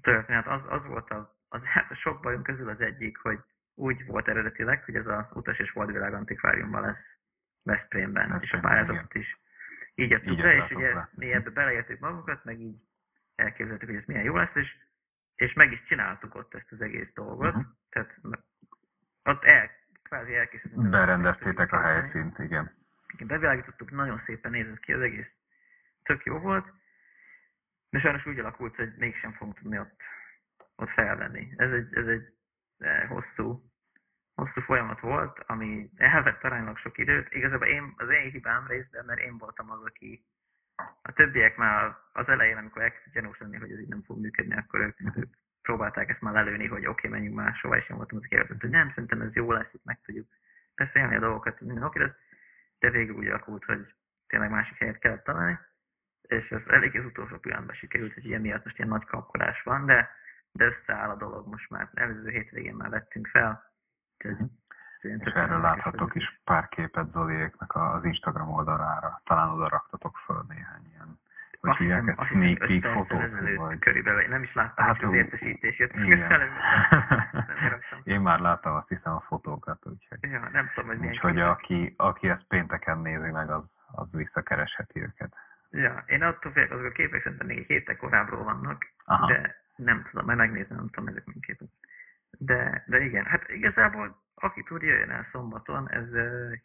történet. 0.00 0.46
Az, 0.46 0.66
az 0.68 0.86
volt 0.86 1.10
a, 1.10 1.38
az, 1.48 1.66
hát 1.66 1.90
a 1.90 1.94
sok 1.94 2.22
bajunk 2.22 2.42
közül 2.42 2.68
az 2.68 2.80
egyik, 2.80 3.18
hogy 3.18 3.38
úgy 3.74 4.06
volt 4.06 4.28
eredetileg, 4.28 4.84
hogy 4.84 4.94
ez 4.94 5.06
az 5.06 5.30
Utas 5.34 5.58
és 5.58 5.70
Holdvilág 5.70 6.14
Antikváriumban 6.14 6.82
lesz 6.82 7.18
Veszprémben, 7.62 8.40
és 8.40 8.52
a 8.52 8.60
pályázatot 8.60 9.14
is 9.14 9.40
így 9.94 10.10
jöttük 10.10 10.30
Így 10.30 10.42
be, 10.42 10.54
és 10.54 10.70
ugye 10.70 10.90
ezt, 10.90 11.08
mi 11.14 11.32
ebbe 11.32 11.50
beleértük 11.50 11.98
magunkat, 11.98 12.44
meg 12.44 12.60
így 12.60 12.76
elképzeltük, 13.34 13.88
hogy 13.88 13.96
ez 13.96 14.04
milyen 14.04 14.24
jó 14.24 14.36
lesz, 14.36 14.56
és, 14.56 14.87
és 15.38 15.52
meg 15.54 15.72
is 15.72 15.82
csináltuk 15.82 16.34
ott 16.34 16.54
ezt 16.54 16.72
az 16.72 16.80
egész 16.80 17.12
dolgot. 17.12 17.54
Mhm. 17.54 17.64
Tehát 17.88 18.20
ott 19.22 19.44
el, 19.44 19.70
kvázi 20.02 20.32
vele, 20.32 20.88
Berendeztétek 20.90 21.72
a 21.72 21.80
helyszínt, 21.80 22.38
igen. 22.38 22.76
Igen, 23.12 23.26
bevilágítottuk, 23.26 23.90
nagyon 23.90 24.18
szépen 24.18 24.50
nézett 24.50 24.80
ki, 24.80 24.92
az 24.92 25.00
egész 25.00 25.40
tök 26.02 26.24
jó 26.24 26.38
volt, 26.38 26.72
de 27.90 27.98
sajnos 27.98 28.26
úgy 28.26 28.38
alakult, 28.38 28.76
hogy 28.76 28.94
mégsem 28.96 29.32
fogunk 29.32 29.58
tudni 29.58 29.78
ott, 29.78 30.02
ott 30.76 30.88
felvenni. 30.88 31.52
Ez 31.56 31.72
egy, 31.72 31.94
ez 31.94 32.06
egy 32.06 32.34
eh, 32.78 33.08
hosszú, 33.08 33.72
hosszú 34.34 34.60
folyamat 34.60 35.00
volt, 35.00 35.38
ami 35.38 35.90
elvett 35.96 36.44
aránylag 36.44 36.76
sok 36.76 36.98
időt. 36.98 37.34
Igazából 37.34 37.66
én, 37.66 37.94
az 37.96 38.08
én 38.08 38.30
hibám 38.30 38.66
részben, 38.66 39.04
mert 39.04 39.20
én 39.20 39.38
voltam 39.38 39.70
az, 39.70 39.82
aki 39.82 40.26
a 41.02 41.12
többiek 41.12 41.56
már 41.56 41.96
az 42.12 42.28
elején, 42.28 42.56
amikor 42.56 42.82
elkezdett 42.82 43.14
gyanús 43.14 43.38
lenni, 43.38 43.56
hogy 43.56 43.70
ez 43.70 43.80
így 43.80 43.88
nem 43.88 44.02
fog 44.02 44.18
működni, 44.18 44.56
akkor 44.56 44.80
ők, 44.80 45.16
ők 45.16 45.34
próbálták 45.62 46.08
ezt 46.08 46.20
már 46.20 46.34
lelőni, 46.34 46.66
hogy 46.66 46.86
oké, 46.86 46.88
okay, 46.88 47.10
menjünk 47.10 47.36
máshova, 47.36 47.76
és 47.76 47.88
én 47.88 47.96
voltam 47.96 48.16
az, 48.16 48.26
értett, 48.28 48.60
hogy 48.60 48.70
nem, 48.70 48.88
szerintem 48.88 49.20
ez 49.20 49.36
jó 49.36 49.52
lesz, 49.52 49.74
itt 49.74 49.84
meg 49.84 50.00
tudjuk 50.00 50.28
beszélni 50.74 51.16
a 51.16 51.20
dolgokat, 51.20 51.60
minden 51.60 51.82
oké 51.82 51.98
lesz, 51.98 52.16
de 52.78 52.90
végül 52.90 53.16
úgy 53.16 53.26
alakult, 53.26 53.64
hogy 53.64 53.94
tényleg 54.26 54.50
másik 54.50 54.76
helyet 54.76 54.98
kellett 54.98 55.24
találni, 55.24 55.58
és 56.22 56.50
ez 56.52 56.68
elég 56.68 56.96
az 56.96 57.04
utolsó 57.04 57.38
pillanatban 57.38 57.74
sikerült, 57.74 58.14
hogy 58.14 58.24
ilyen 58.24 58.40
miatt 58.40 58.64
most 58.64 58.78
ilyen 58.78 58.90
nagy 58.90 59.04
kapkodás 59.04 59.62
van, 59.62 59.86
de, 59.86 60.10
de 60.52 60.64
összeáll 60.64 61.10
a 61.10 61.16
dolog 61.16 61.46
most 61.46 61.70
már. 61.70 61.90
Előző 61.94 62.28
hétvégén 62.28 62.74
már 62.74 62.90
vettünk 62.90 63.26
fel, 63.26 63.72
úgyhogy 64.18 64.46
És 65.00 65.16
tök 65.18 65.34
erről 65.34 65.60
láthatok 65.60 66.14
is 66.14 66.40
pár 66.44 66.68
képet 66.68 67.10
Zoliéknak 67.10 67.74
az 67.74 68.04
Instagram 68.04 68.50
oldalára. 68.50 69.20
Talán 69.24 69.48
oda 69.48 69.68
raktatok 69.68 70.16
föl 70.16 70.44
néhány 70.48 70.86
ilyen, 70.86 71.20
hogy 71.60 71.70
Azt 71.70 71.80
hiszem, 71.80 72.08
azt 72.08 72.20
hiszem 72.20 72.36
sneak 72.36 72.62
5 72.62 72.80
peek 72.80 72.94
perccel 72.94 73.22
ezelőtt 73.22 73.78
körülbelül. 73.78 74.20
Én 74.20 74.28
nem 74.28 74.42
is 74.42 74.54
láttam, 74.54 74.86
Hát 74.86 74.96
hogy 74.96 75.08
az 75.08 75.14
értesítés 75.14 75.78
jött 75.78 75.92
raktam. 77.72 78.00
Én 78.04 78.20
már 78.20 78.40
láttam 78.40 78.74
azt 78.74 78.88
hiszem 78.88 79.12
a 79.12 79.20
fotókat, 79.20 79.86
úgyhogy, 79.86 80.18
Ja, 80.20 80.48
nem 80.52 80.70
tudom, 80.74 80.88
hogy 80.88 80.98
milyen 80.98 81.14
úgyhogy 81.14 81.40
aki, 81.40 81.94
aki 81.96 82.28
ezt 82.28 82.46
pénteken 82.46 82.98
nézi 82.98 83.30
meg, 83.30 83.50
az, 83.50 83.76
az 83.86 84.12
visszakeresheti 84.12 85.00
őket. 85.02 85.34
Ja, 85.70 86.04
én 86.06 86.22
attól 86.22 86.52
félek, 86.52 86.70
azok 86.70 86.86
a 86.86 86.90
képek 86.90 87.20
szerintem 87.20 87.46
még 87.46 87.58
egy 87.58 87.66
héttel 87.66 87.96
korábbról 87.96 88.44
vannak, 88.44 88.86
Aha. 89.04 89.26
de 89.26 89.56
nem 89.76 90.02
tudom, 90.02 90.26
majd 90.26 90.38
megnézem, 90.38 90.76
nem 90.76 90.88
tudom 90.88 91.08
ezek 91.08 91.24
milyen 91.24 91.40
képek. 91.40 91.68
De, 92.30 92.84
de 92.86 93.00
igen, 93.00 93.24
hát 93.24 93.48
igazából 93.48 94.22
aki 94.40 94.62
tud, 94.62 94.82
jöjjön 94.82 95.10
el 95.10 95.22
szombaton, 95.22 95.90
ez 95.90 96.10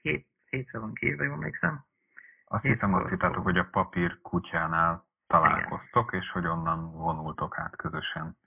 hét, 0.01 0.27
hétre 0.49 0.79
van 0.79 0.93
kívül, 0.93 1.25
jól 1.25 1.33
emlékszem. 1.35 1.85
Azt 2.45 2.65
Itt 2.65 2.71
hiszem, 2.71 2.93
azt 2.93 3.09
hittátok, 3.09 3.43
hogy 3.43 3.57
a 3.57 3.67
papír 3.71 4.21
kutyánál 4.21 5.05
találkoztok, 5.27 6.13
és 6.13 6.29
hogy 6.29 6.45
onnan 6.47 6.91
vonultok 6.91 7.57
át 7.57 7.75
közösen 7.75 8.37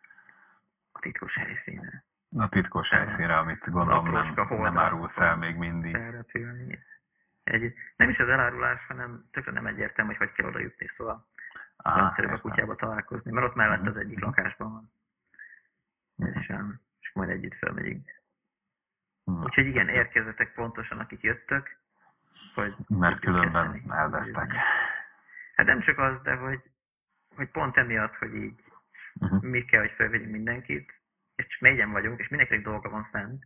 A 0.92 0.98
titkos 0.98 1.36
helyszíne. 1.36 2.04
a 2.36 2.48
titkos 2.48 2.88
Igen. 2.90 2.98
helyszínre, 3.06 3.36
amit 3.38 3.70
gondolom 3.70 4.10
nem, 4.10 4.22
nem 4.48 4.78
árulsz 4.78 5.18
el 5.18 5.36
még 5.36 5.56
mindig. 5.56 5.94
Felrepülni. 5.96 6.78
Egy, 7.44 7.74
nem 7.96 8.08
is 8.08 8.18
az 8.18 8.28
elárulás, 8.28 8.86
hanem 8.86 9.28
tökre 9.30 9.52
nem 9.52 9.66
egyértelmű, 9.66 10.10
hogy 10.14 10.26
hogy 10.26 10.36
kell 10.36 10.46
oda 10.46 10.58
jutni, 10.58 10.88
szóval 10.88 11.26
az 11.76 11.94
Aha, 11.94 12.06
egyszerűbb 12.06 12.32
a 12.32 12.40
kutyába 12.40 12.74
találkozni, 12.74 13.32
mert 13.32 13.46
ott 13.46 13.54
mellett 13.54 13.78
Mhm, 13.78 13.88
az 13.88 13.96
egyik 13.96 14.16
mhm. 14.16 14.24
lakásban 14.24 14.72
van. 14.72 14.92
Mhm. 16.14 16.28
És, 16.38 16.52
és 17.00 17.12
majd 17.12 17.28
együtt 17.28 17.54
felmegyünk. 17.54 18.22
Na, 19.26 19.42
Úgyhogy 19.42 19.66
igen, 19.66 19.88
érkezzetek 19.88 20.52
pontosan, 20.52 20.98
akik 20.98 21.22
jöttök, 21.22 21.78
hogy 22.54 22.74
Mert 22.88 23.20
különben 23.20 23.82
elvesztek. 23.90 24.52
Hát 25.54 25.66
nem 25.66 25.80
csak 25.80 25.98
az, 25.98 26.20
de 26.20 26.34
hogy, 26.34 26.62
hogy 27.34 27.50
pont 27.50 27.76
emiatt, 27.76 28.14
hogy 28.16 28.34
így 28.34 28.72
Uh-huh. 29.20 29.42
mi 29.42 29.64
kell, 29.64 29.80
hogy 29.80 29.90
felvegyünk 29.90 30.30
mindenkit, 30.30 31.00
és 31.34 31.46
csak 31.46 31.60
négyen 31.60 31.90
vagyunk, 31.90 32.18
és 32.20 32.28
mindenkinek 32.28 32.64
dolga 32.64 32.88
van 32.88 33.04
fenn, 33.04 33.38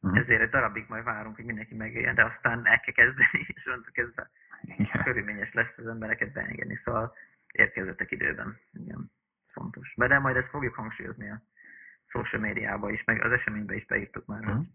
Mhm. 0.00 0.16
ezért 0.16 0.40
egy 0.40 0.48
darabig 0.48 0.84
majd 0.88 1.04
várunk, 1.04 1.36
hogy 1.36 1.44
mindenki 1.44 1.74
megéljen, 1.74 2.14
de 2.14 2.24
aztán 2.24 2.66
el 2.66 2.80
kell 2.80 2.94
kezdeni, 2.94 3.46
és 3.54 3.66
onnantól 3.66 3.92
kezdve 3.92 4.30
Igen. 4.62 5.02
körülményes 5.04 5.52
lesz 5.52 5.78
az 5.78 5.86
embereket 5.86 6.32
beengedni, 6.32 6.76
szóval 6.76 7.14
érkezzetek 7.52 8.10
időben. 8.10 8.60
Igen, 8.72 9.12
ez 9.44 9.52
fontos. 9.52 9.94
De, 9.96 10.06
de 10.06 10.18
majd 10.18 10.36
ezt 10.36 10.48
fogjuk 10.48 10.74
hangsúlyozni 10.74 11.30
a 11.30 11.42
social 12.04 12.42
médiába 12.42 12.90
is, 12.90 13.04
meg 13.04 13.22
az 13.22 13.32
eseménybe 13.32 13.74
is 13.74 13.86
beírtuk 13.86 14.26
már, 14.26 14.40
Mhm. 14.40 14.50
hogy, 14.56 14.66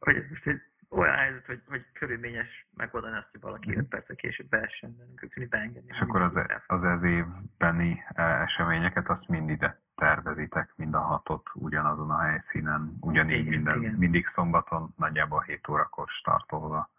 hogy 0.00 0.16
ez 0.16 0.28
most 0.28 0.46
egy 0.46 0.60
olyan 0.88 1.14
helyzet, 1.16 1.46
hogy, 1.46 1.62
hogy 1.66 1.86
körülményes 1.92 2.68
megoldani 2.74 3.16
azt, 3.16 3.30
hogy 3.30 3.40
valaki 3.40 3.70
Mhm. 3.70 3.78
5 3.78 3.88
perccel 3.88 4.16
később 4.16 4.48
beessen, 4.48 4.96
de 4.96 5.04
nem 5.04 5.14
kell 5.14 5.28
tudni 5.28 5.48
beengedni. 5.48 5.90
És 5.90 6.00
akkor 6.00 6.20
az, 6.22 6.34
mindenkit 6.34 6.64
az 6.66 6.84
ez 6.84 7.02
évbeni 7.02 8.02
eh, 8.08 8.40
eseményeket, 8.42 9.08
azt 9.08 9.28
mind 9.28 9.50
ide 9.50 9.80
tervezitek, 9.94 10.72
mind 10.76 10.94
a 10.94 11.00
hatot 11.00 11.50
ugyanazon 11.54 12.10
a 12.10 12.18
helyszínen, 12.20 12.96
ugyanígy 13.00 13.38
Igen, 13.38 13.48
minden, 13.48 13.78
igen. 13.80 13.94
mindig 13.94 14.26
szombaton, 14.26 14.94
nagyjából 14.96 15.40
7 15.40 15.68
órakor 15.68 16.08
startolva. 16.08 16.90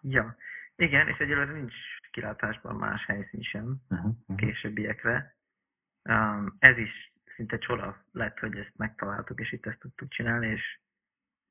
Ja, 0.00 0.36
igen, 0.76 1.08
és 1.08 1.20
egyelőre 1.20 1.52
nincs 1.52 2.00
kilátásban 2.10 2.74
más 2.76 3.06
helyszín 3.06 3.40
sem 3.40 3.76
Uh-huh. 3.90 4.14
későbbiekre. 4.36 5.36
Um, 6.04 6.56
ez 6.58 6.76
is 6.78 7.12
szinte 7.24 7.58
csoda 7.58 8.04
lett, 8.12 8.38
hogy 8.38 8.56
ezt 8.56 8.76
megtaláltuk, 8.78 9.40
és 9.40 9.52
itt 9.52 9.66
ezt 9.66 9.80
tudtuk 9.80 10.08
csinálni, 10.08 10.46
és, 10.46 10.80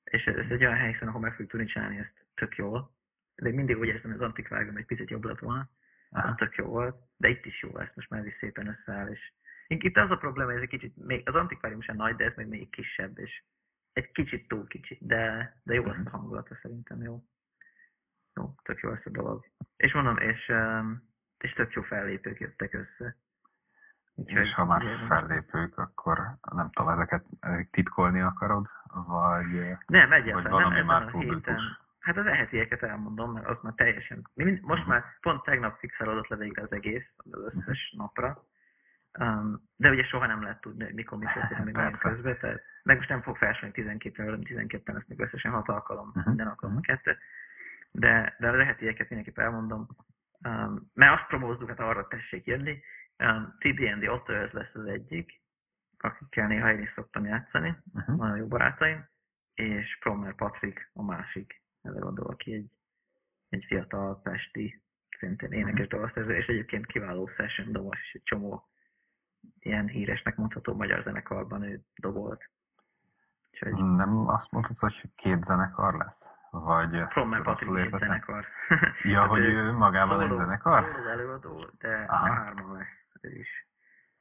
és 0.09 0.27
ez 0.27 0.51
egy 0.51 0.65
olyan 0.65 0.77
helyszín, 0.77 1.07
ahol 1.07 1.21
meg 1.21 1.31
fogjuk 1.31 1.49
tudni 1.49 1.65
csinálni 1.65 1.97
ezt 1.97 2.25
tök 2.33 2.55
jól. 2.55 2.95
De 3.35 3.51
mindig 3.51 3.77
úgy 3.77 3.87
érzem, 3.87 4.11
hogy 4.11 4.19
az 4.19 4.25
antikvárium 4.27 4.77
egy 4.77 4.85
picit 4.85 5.09
jobb 5.09 5.23
lett 5.23 5.39
volna, 5.39 5.69
az 6.09 6.33
tök 6.33 6.55
jó 6.55 6.65
volt, 6.65 6.95
de 7.17 7.27
itt 7.27 7.45
is 7.45 7.61
jó 7.61 7.77
lesz, 7.77 7.95
most 7.95 8.09
már 8.09 8.19
ez 8.19 8.25
is 8.25 8.33
szépen 8.33 8.67
összeáll, 8.67 9.07
és 9.07 9.33
itt 9.67 9.97
az 9.97 10.11
a 10.11 10.17
probléma, 10.17 10.47
hogy 10.47 10.55
ez 10.55 10.61
egy 10.61 10.69
kicsit, 10.69 10.95
még, 10.95 11.27
az 11.27 11.35
antikvárium 11.35 11.81
sem 11.81 11.95
nagy, 11.95 12.15
de 12.15 12.23
ez 12.23 12.33
még 12.33 12.47
még 12.47 12.69
kisebb, 12.69 13.19
és 13.19 13.43
egy 13.93 14.11
kicsit 14.11 14.47
túl 14.47 14.67
kicsi, 14.67 14.97
de, 15.01 15.53
de 15.63 15.73
jó 15.73 15.85
lesz 15.85 16.05
a 16.05 16.09
hangulata 16.09 16.55
szerintem, 16.55 17.01
jó. 17.01 17.23
Jó, 18.33 18.55
tök 18.63 18.79
jó 18.79 18.89
lesz 18.89 19.05
a 19.05 19.09
dolog. 19.09 19.45
És 19.75 19.93
mondom, 19.93 20.17
és, 20.17 20.49
um, 20.49 21.13
és 21.37 21.53
tök 21.53 21.73
jó 21.73 21.81
fellépők 21.81 22.39
jöttek 22.39 22.73
össze. 22.73 23.17
És 24.25 24.53
ha 24.53 24.65
már 24.65 24.83
fellépők, 25.07 25.77
akkor 25.77 26.37
nem 26.55 26.69
tudom, 26.71 26.91
ezeket 26.91 27.25
ezek 27.39 27.69
titkolni 27.69 28.21
akarod, 28.21 28.65
vagy, 29.07 29.77
Nem, 29.87 30.09
vagy 30.09 30.17
egyáltalán 30.17 30.41
nem, 30.43 30.51
valami 30.51 30.75
ezen 30.75 30.85
már 30.85 31.15
a 31.15 31.17
héten. 31.17 31.59
Hát 31.99 32.17
az 32.17 32.25
ehetieket 32.25 32.83
elmondom, 32.83 33.31
mert 33.31 33.47
az 33.47 33.59
már 33.59 33.73
teljesen... 33.73 34.29
mi 34.33 34.59
Most 34.61 34.81
Mhm. 34.81 34.91
már 34.91 35.03
pont 35.21 35.43
tegnap 35.43 35.77
fixálódott 35.77 36.27
le 36.27 36.35
végre 36.35 36.61
az 36.61 36.73
egész, 36.73 37.15
az 37.31 37.41
összes 37.43 37.93
napra. 37.97 38.43
Um, 39.19 39.69
de 39.75 39.89
ugye 39.89 40.03
soha 40.03 40.25
nem 40.25 40.41
lehet 40.41 40.61
tudni, 40.61 40.83
hogy 40.83 40.93
mikor 40.93 41.17
mit 41.17 41.31
történik 41.33 41.63
még 41.65 41.75
olyan 41.75 41.91
Persze. 41.91 42.07
közben, 42.09 42.37
tehát 42.39 42.61
meg 42.83 42.95
most 42.95 43.09
nem 43.09 43.21
fog 43.21 43.37
felsorolni 43.37 43.73
12 43.75 44.23
velem 44.23 44.41
12 44.43 44.93
lesznek 44.93 45.19
összesen 45.21 45.51
6 45.51 45.69
alkalom, 45.69 46.11
Mhm, 46.13 46.27
minden 46.27 46.47
alkalom 46.47 46.75
mhm. 46.75 46.83
kettő. 46.83 47.17
De, 47.91 48.35
de 48.39 48.47
az 48.47 48.59
ehetieket 48.59 49.09
mindenképp 49.09 49.37
elmondom, 49.37 49.87
um, 50.47 50.91
mert 50.93 51.11
azt 51.13 51.27
promózzuk, 51.27 51.69
hát 51.69 51.79
arra 51.79 52.07
tessék 52.07 52.45
jönni. 52.45 52.81
TBND 53.59 54.07
Otters 54.07 54.51
lesz 54.51 54.75
az 54.75 54.85
egyik, 54.85 55.41
akikkel 55.97 56.47
néha 56.47 56.71
én 56.71 56.79
is 56.79 56.89
szoktam 56.89 57.25
játszani 57.25 57.77
Uh-huh. 57.93 58.17
nagyon 58.17 58.37
jó 58.37 58.47
barátaim, 58.47 59.09
és 59.53 59.97
Promer 59.99 60.35
Patrik 60.35 60.89
a 60.93 61.03
másik 61.03 61.63
előadó, 61.81 62.27
aki 62.27 62.53
egy, 62.53 62.77
egy 63.49 63.65
fiatal 63.65 64.21
pesti, 64.21 64.83
szintén 65.17 65.51
énekes 65.51 65.87
dalszerző, 65.87 66.35
és 66.35 66.47
egyébként 66.47 66.85
kiváló 66.85 67.27
session 67.27 67.71
dobos, 67.71 67.99
és 67.99 68.15
egy 68.15 68.23
csomó 68.23 68.69
ilyen 69.59 69.87
híresnek 69.87 70.35
mondható 70.35 70.73
magyar 70.73 71.01
zenekarban 71.01 71.63
ő 71.63 71.85
dobolt. 71.95 72.51
Úgyhogy 73.51 73.73
Nem 73.73 74.27
azt 74.27 74.51
mondtad, 74.51 74.77
hogy 74.77 75.11
két 75.15 75.43
zenekar 75.43 75.93
lesz? 75.93 76.38
Vagy 76.51 76.95
ezt 76.95 77.13
rosszul 77.13 77.43
Patrik 77.43 77.77
egy 77.93 77.97
zenekar. 77.99 78.45
Ja, 79.03 79.19
Hát 79.19 79.29
hogy 79.29 79.43
ő 79.43 79.71
magában 79.71 80.21
egy 80.21 80.27
Szóló- 80.27 80.39
zenekar? 80.39 80.91
Szóló 80.95 81.07
előadó, 81.07 81.69
de 81.77 82.05
Aha. 82.07 82.33
hárman 82.33 82.77
lesz 82.77 83.11
ő 83.21 83.29
is. 83.35 83.67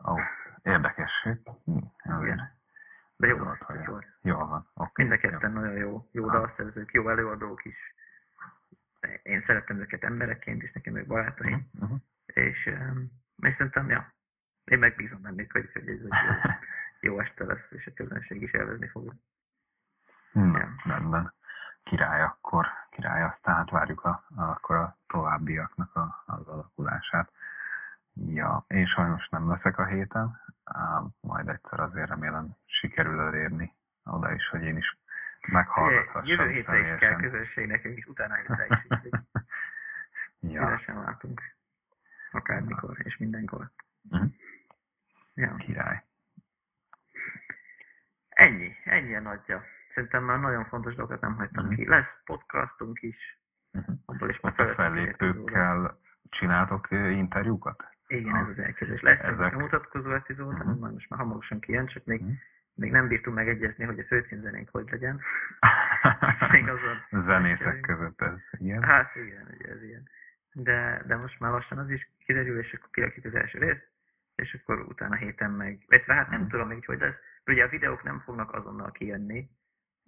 Ó, 0.08 0.14
érdekes. 0.62 1.26
Hm, 1.64 1.78
Igen. 2.22 2.56
De 3.16 3.26
jó 3.26 3.44
lesz, 3.44 3.62
hogy 3.62 3.76
jó. 3.76 3.82
jó 3.86 3.94
lesz. 3.94 4.18
Jól 4.22 4.46
van. 4.46 4.70
oké, 4.74 5.02
Mind 5.02 5.12
a 5.14 5.18
jó. 5.22 5.30
ketten 5.30 5.52
nagyon 5.52 5.72
jó, 5.76 6.08
jó 6.12 6.30
dalszerzők, 6.30 6.92
jó 6.92 7.08
előadók 7.08 7.64
is. 7.64 7.94
Én 9.22 9.38
szeretem 9.38 9.80
őket 9.80 10.04
emberekként 10.04 10.62
is, 10.62 10.72
nekem 10.72 10.96
ők 10.96 11.06
barátaim. 11.06 11.68
Mhm. 11.72 11.94
És, 12.24 12.70
és 13.36 13.54
szerintem, 13.54 13.88
ja, 13.88 14.14
én 14.64 14.78
megbízom 14.78 15.22
bennük, 15.22 15.52
hogy, 15.52 15.70
hogy 15.72 15.88
ez 15.88 16.00
egy 16.00 16.08
jó, 16.08 16.50
jó 17.14 17.20
este 17.20 17.44
lesz, 17.44 17.70
és 17.72 17.86
a 17.86 17.92
közönség 17.94 18.42
is 18.42 18.52
élvezni 18.52 18.88
fogja. 18.88 19.12
Na, 20.32 20.58
Ja. 20.58 20.68
rendben. 20.84 21.34
Király 21.88 22.22
akkor, 22.22 22.66
király, 22.90 23.22
aztán 23.22 23.54
hát 23.54 23.70
várjuk 23.70 24.04
a, 24.04 24.24
akkor 24.36 24.76
a 24.76 24.96
továbbiaknak 25.06 25.96
a, 25.96 26.22
az 26.26 26.46
alakulását. 26.46 27.32
Ja, 28.12 28.64
én 28.66 28.86
sajnos 28.86 29.28
nem 29.28 29.48
leszek 29.48 29.78
a 29.78 29.86
héten, 29.86 30.40
ám 30.64 31.08
majd 31.20 31.48
egyszer 31.48 31.80
azért 31.80 32.08
remélem 32.08 32.56
sikerül 32.66 33.20
elérni 33.20 33.74
oda 34.04 34.32
is, 34.32 34.48
hogy 34.48 34.62
én 34.62 34.76
is 34.76 34.98
meghallgathassam 35.52 36.38
jövő 36.38 36.50
hétre 36.50 36.78
is 36.78 36.94
kell 36.94 37.16
közönség 37.16 37.66
nekünk 37.66 37.96
is, 37.96 38.06
utána 38.06 38.34
hétre 38.34 38.66
is, 38.68 38.84
úgyhogy 38.88 39.20
Ja, 40.40 40.52
szívesen 40.52 41.02
látunk. 41.02 41.42
Akármikor 42.30 42.96
és 43.02 43.16
mindenkor. 43.16 43.70
Mhm. 44.02 44.24
Ja. 45.34 45.54
király. 45.54 46.04
Ennyi, 48.28 48.76
ennyi 48.84 49.14
a 49.14 49.20
nagyja. 49.20 49.62
Szerintem 49.88 50.24
már 50.24 50.38
nagyon 50.38 50.64
fontos 50.64 50.94
dolgokat 50.94 51.20
nem 51.20 51.34
hagytam 51.34 51.64
Mhm. 51.66 51.74
ki. 51.74 51.88
Lesz 51.88 52.20
podcastunk 52.24 53.02
is, 53.02 53.40
Mhm. 53.70 53.92
abból 54.04 54.28
is 54.28 54.40
már 54.40 54.52
a 54.56 54.62
epizódot. 54.62 54.84
fellépőkkel 54.84 55.98
csináltok 56.28 56.90
interjúkat? 56.90 57.88
Igen, 58.06 58.36
ez 58.36 58.48
az 58.48 58.58
elképzelés. 58.58 59.02
Lesz 59.02 59.24
Ezek- 59.24 59.46
egy 59.46 59.52
bemutatkozó 59.56 60.12
epizód, 60.14 60.52
Mhm. 60.58 60.68
ami 60.68 60.78
majd 60.78 60.92
most 60.92 61.10
már 61.10 61.20
hamarosan 61.20 61.60
kijön, 61.60 61.86
csak 61.86 62.04
még, 62.04 62.20
Mhm. 62.20 62.30
még 62.74 62.90
nem 62.90 63.08
bírtunk 63.08 63.36
megegyezni, 63.36 63.84
hogy 63.84 63.98
a 63.98 64.04
főcímzenénk 64.04 64.68
hogy 64.68 64.88
legyen. 64.90 65.20
még 66.52 66.68
azon 66.68 66.96
Zenészek 67.22 67.80
között 67.80 68.20
ez 68.20 68.38
ilyen. 68.58 68.82
Hát 68.82 69.14
igen, 69.16 69.48
ugye 69.58 69.72
ez 69.72 69.82
ilyen. 69.82 70.08
De, 70.52 71.02
de 71.06 71.16
most 71.16 71.40
már 71.40 71.50
lassan 71.50 71.78
az 71.78 71.90
is 71.90 72.10
kiderül, 72.26 72.58
és 72.58 72.72
akkor 72.74 72.88
kirakjuk 72.90 73.24
az 73.24 73.34
első 73.34 73.58
részt, 73.58 73.90
és 74.34 74.54
akkor 74.54 74.80
utána 74.80 75.14
héten 75.14 75.50
meg, 75.50 75.84
illetve 75.86 76.14
hát 76.14 76.28
nem 76.28 76.40
Mhm. 76.40 76.48
tudom 76.48 76.68
még, 76.68 76.84
hogy 76.86 77.00
lesz. 77.00 77.20
Ugye 77.46 77.64
a 77.64 77.68
videók 77.68 78.02
nem 78.02 78.20
fognak 78.20 78.52
azonnal 78.52 78.90
kijönni, 78.92 79.50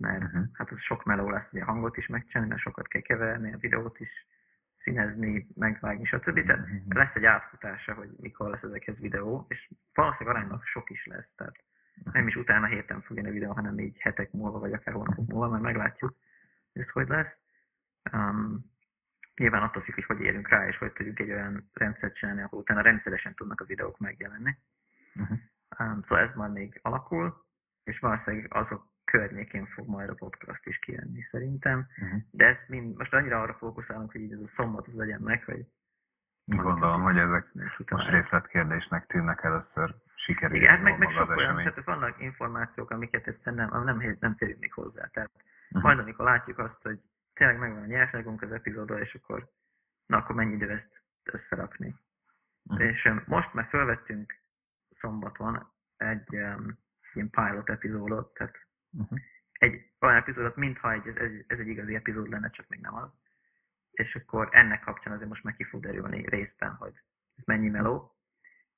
mert 0.01 0.33
Mhm. 0.33 0.43
hát 0.53 0.71
az 0.71 0.81
sok 0.81 1.05
meló 1.05 1.31
lesz, 1.31 1.51
hogy 1.51 1.61
a 1.61 1.65
hangot 1.65 1.97
is 1.97 2.07
megcsinálni, 2.07 2.51
mert 2.51 2.63
sokat 2.63 2.89
kell 2.89 3.01
keverni, 3.01 3.53
a 3.53 3.57
videót 3.59 4.01
is 4.01 4.27
színezni, 4.75 5.47
megvágni, 5.55 6.05
stb. 6.05 6.43
Tehát 6.45 6.67
Mhm. 6.67 6.97
lesz 6.97 7.17
egy 7.17 7.25
átfutása, 7.25 7.95
hogy 7.95 8.11
mikor 8.17 8.49
lesz 8.51 8.63
ezekhez 8.63 9.01
videó, 9.01 9.47
és 9.49 9.71
valószínűleg 9.95 10.37
aránylag 10.39 10.65
sok 10.65 10.91
is 10.91 11.07
lesz, 11.07 11.35
tehát 11.35 11.65
nem 12.13 12.27
is 12.27 12.37
utána 12.37 12.67
héten 12.67 13.01
fog 13.03 13.17
jönni 13.17 13.29
a 13.29 13.33
videó, 13.33 13.53
hanem 13.53 13.79
így 13.79 14.01
hetek 14.01 14.31
múlva, 14.33 14.59
vagy 14.59 14.73
akár 14.73 14.95
hónapok 14.95 15.27
múlva, 15.27 15.49
majd 15.49 15.63
meglátjuk, 15.63 16.17
ez 16.73 16.91
hogy 16.91 17.09
lesz. 17.09 17.41
Um, 18.13 18.73
nyilván 19.37 19.63
attól 19.63 19.83
függ, 19.83 19.95
hogy 19.95 20.05
hogy 20.05 20.21
érünk 20.21 20.49
rá, 20.49 20.67
és 20.67 20.77
hogy 20.77 20.93
tudjuk 20.93 21.19
egy 21.21 21.31
olyan 21.31 21.71
rendszert 21.73 22.15
csinálni, 22.15 22.43
ahol 22.43 22.61
utána 22.61 22.81
rendszeresen 22.81 23.35
tudnak 23.35 23.61
a 23.61 23.65
videók 23.65 23.99
megjelenni. 23.99 24.57
Mhm. 25.15 25.33
Um, 25.79 26.03
szóval 26.03 26.25
ez 26.25 26.33
majd 26.33 26.53
még 26.53 26.79
alakul, 26.83 27.47
és 27.85 27.99
valószínűleg 27.99 28.55
azok 28.55 28.90
környékén 29.11 29.67
fog 29.67 29.89
majd 29.89 30.09
a 30.09 30.15
podcast 30.15 30.67
is 30.67 30.79
kijönni 30.79 31.23
szerintem. 31.23 31.87
Mhm. 31.97 32.17
De 32.31 32.47
ez 32.47 32.65
mind, 32.69 32.97
most 32.97 33.15
annyira 33.15 33.41
arra 33.41 33.55
fókuszálunk, 33.55 34.13
hogy 34.13 34.21
így 34.21 34.33
ez 34.33 34.41
a 34.41 34.47
szombat 34.47 34.87
az 34.87 34.95
legyen 34.95 35.21
meg, 35.21 35.45
hogy 35.45 35.67
Gondolom, 36.45 37.03
hogy 37.03 37.17
ezek 37.17 37.45
most 37.91 38.09
részletkérdésnek 38.11 39.07
tűnnek 39.07 39.43
először 39.43 39.95
sikerül. 40.15 40.57
Igen, 40.57 40.69
hát 40.71 40.83
meg, 40.83 40.99
meg 40.99 41.11
sok 41.11 41.29
olyan, 41.29 41.57
tehát 41.57 41.85
vannak 41.85 42.21
információk, 42.21 42.91
amiket 42.91 43.27
egyszerűen 43.27 43.69
nem, 43.69 43.85
nem, 43.85 44.17
nem 44.21 44.37
férünk 44.37 44.61
még 44.61 44.73
hozzá. 44.73 45.07
Tehát 45.07 45.31
Mhm. 45.71 45.83
majd 45.83 45.99
amikor 45.99 46.25
látjuk 46.25 46.59
azt, 46.59 46.83
hogy 46.83 47.01
tényleg 47.33 47.59
megvan 47.59 47.83
a 47.83 47.87
nyelvságunk 47.87 48.43
az 48.43 48.53
epizódon, 48.53 48.99
és 48.99 49.15
akkor, 49.15 49.51
na 50.07 50.17
akkor 50.17 50.35
mennyi 50.35 50.55
idő 50.55 50.71
ezt 50.71 51.05
összerakni. 51.23 51.97
Mhm. 52.63 52.81
És 52.81 53.13
most 53.27 53.55
már 53.55 53.67
felvettünk 53.67 54.43
szombaton 54.89 55.73
egy 55.97 56.37
um, 56.37 56.79
ilyen 57.13 57.31
pilot 57.31 57.71
epizódot, 57.71 58.35
tehát 58.35 58.69
Mhm. 58.91 59.15
egy 59.53 59.91
olyan 60.01 60.17
epizódot, 60.17 60.57
mintha 60.57 60.93
egy, 60.93 61.07
ez, 61.07 61.15
ez, 61.47 61.59
egy 61.59 61.69
igazi 61.69 61.95
epizód 61.95 62.29
lenne, 62.29 62.51
csak 62.51 62.69
még 62.69 62.81
nem 62.81 62.95
az. 62.95 63.11
És 63.91 64.17
akkor 64.17 64.49
ennek 64.53 64.81
kapcsán 64.81 65.13
azért 65.13 65.29
most 65.29 65.45
meg 65.45 65.55
ki 65.55 65.65
fog 65.65 65.83
derülni 65.83 66.29
részben, 66.29 66.75
hogy 66.75 67.03
ez 67.35 67.45
mennyi 67.45 67.69
meló. 67.69 68.15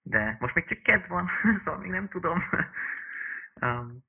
De 0.02 0.36
most 0.40 0.54
még 0.54 0.64
csak 0.64 0.82
kedd 0.82 1.08
van, 1.08 1.28
szóval 1.62 1.80
még 1.80 1.90
nem 1.90 2.08
tudom. 2.08 2.38
um, 3.60 4.04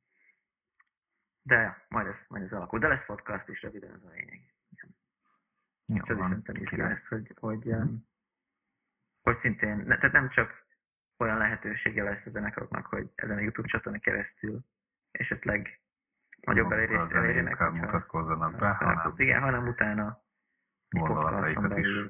De 1.42 1.86
majd 1.90 2.08
ez, 2.08 2.26
majd 2.30 2.44
ez 2.44 2.54
alakul. 2.54 2.80
De 2.80 2.88
lesz 2.88 3.06
podcast 3.06 3.50
is, 3.50 3.62
röviden 3.62 3.94
ez 3.94 4.04
a 4.04 4.10
lényeg. 4.10 4.54
Jó, 5.86 5.96
És 5.96 6.10
az 6.10 6.18
is 6.18 6.26
szerintem 6.26 6.56
is 6.56 6.72
lesz, 6.72 7.08
hogy, 7.08 7.34
hogy, 7.40 7.68
um, 7.68 8.08
hogy 9.22 9.36
szintén, 9.36 9.78
ne, 9.78 9.98
tehát 9.98 10.12
nem 10.12 10.30
csak 10.30 10.66
olyan 11.18 11.38
lehetősége 11.38 12.04
lesz 12.04 12.26
a 12.26 12.30
zenekaroknak, 12.30 12.86
hogy 12.86 13.12
ezen 13.16 13.38
a 13.38 13.42
YouTube 13.42 13.68
csatorna 13.68 14.00
keresztül 14.00 14.66
esetleg 15.12 15.83
nagyobb 16.46 16.72
elérést 16.72 17.12
elérjenek, 17.12 17.72
mutatkozzanak 17.72 18.56
be, 18.56 18.70
hanem 18.70 19.14
Igen, 19.18 19.42
hanem 19.42 19.68
utána 19.68 20.24
gondolataikat 20.90 21.78
is 21.78 22.10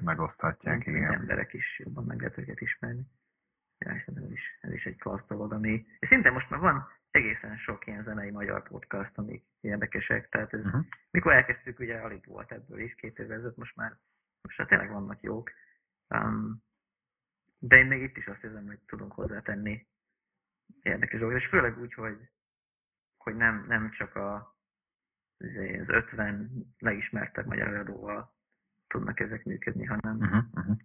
mint 0.64 0.86
igen. 0.86 1.12
emberek 1.12 1.52
is 1.52 1.78
jobban 1.78 2.04
meg 2.04 2.18
lehet 2.18 2.38
őket 2.38 2.60
ismerni. 2.60 3.06
Ja, 3.78 3.92
hiszen 3.92 4.18
ez 4.18 4.30
is, 4.30 4.58
ez 4.60 4.72
is 4.72 4.86
egy 4.86 4.96
klassz 4.96 5.26
dolog, 5.26 5.52
ami... 5.52 5.86
És 5.98 6.08
szinte 6.08 6.30
most 6.30 6.50
már 6.50 6.60
van 6.60 6.88
egészen 7.10 7.56
sok 7.56 7.86
ilyen 7.86 8.02
zenei 8.02 8.30
magyar 8.30 8.62
podcast, 8.62 9.18
amik 9.18 9.44
érdekesek, 9.60 10.28
tehát 10.28 10.52
ez... 10.52 10.66
Mhm. 10.66 10.78
Mikor 11.10 11.32
elkezdtük, 11.32 11.78
ugye 11.78 11.98
alig 11.98 12.26
volt 12.26 12.52
ebből 12.52 12.78
is, 12.78 12.94
két 12.94 13.18
évvel 13.18 13.36
ezelőtt, 13.36 13.56
most 13.56 13.76
már, 13.76 13.98
most 14.42 14.58
már 14.58 14.66
tényleg 14.66 14.90
vannak 14.90 15.20
jók. 15.20 15.50
Um, 16.08 16.62
de 17.58 17.76
én 17.76 17.86
még 17.86 18.02
itt 18.02 18.16
is 18.16 18.26
azt 18.26 18.44
érzem, 18.44 18.66
hogy 18.66 18.78
tudunk 18.78 19.12
hozzátenni 19.12 19.88
érdekes 20.82 21.18
dolgokat, 21.18 21.42
és 21.42 21.48
főleg 21.48 21.78
úgy, 21.78 21.94
hogy, 21.94 22.28
hogy 23.24 23.36
nem, 23.36 23.64
nem 23.66 23.90
csak 23.90 24.14
a, 24.14 24.56
izé, 25.38 25.78
az 25.78 25.88
50 25.88 26.74
legismertebb 26.78 27.46
magyar 27.46 27.66
előadóval 27.66 28.34
tudnak 28.86 29.20
ezek 29.20 29.44
működni, 29.44 29.84
hanem, 29.84 30.16
Uh-huh, 30.16 30.44
uh-huh. 30.52 30.76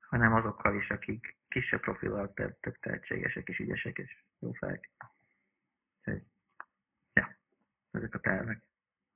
hanem 0.00 0.32
azokkal 0.32 0.74
is, 0.74 0.90
akik 0.90 1.38
kisebb 1.48 1.80
profillal 1.80 2.32
te- 2.32 2.56
tök 2.60 2.78
tehetségesek 2.78 3.48
és 3.48 3.58
ügyesek 3.58 3.98
és 3.98 4.24
jó. 4.38 4.48
Úgyhogy, 4.48 4.80
ja, 7.12 7.36
ezek 7.90 8.14
a 8.14 8.20
tervek. 8.20 8.62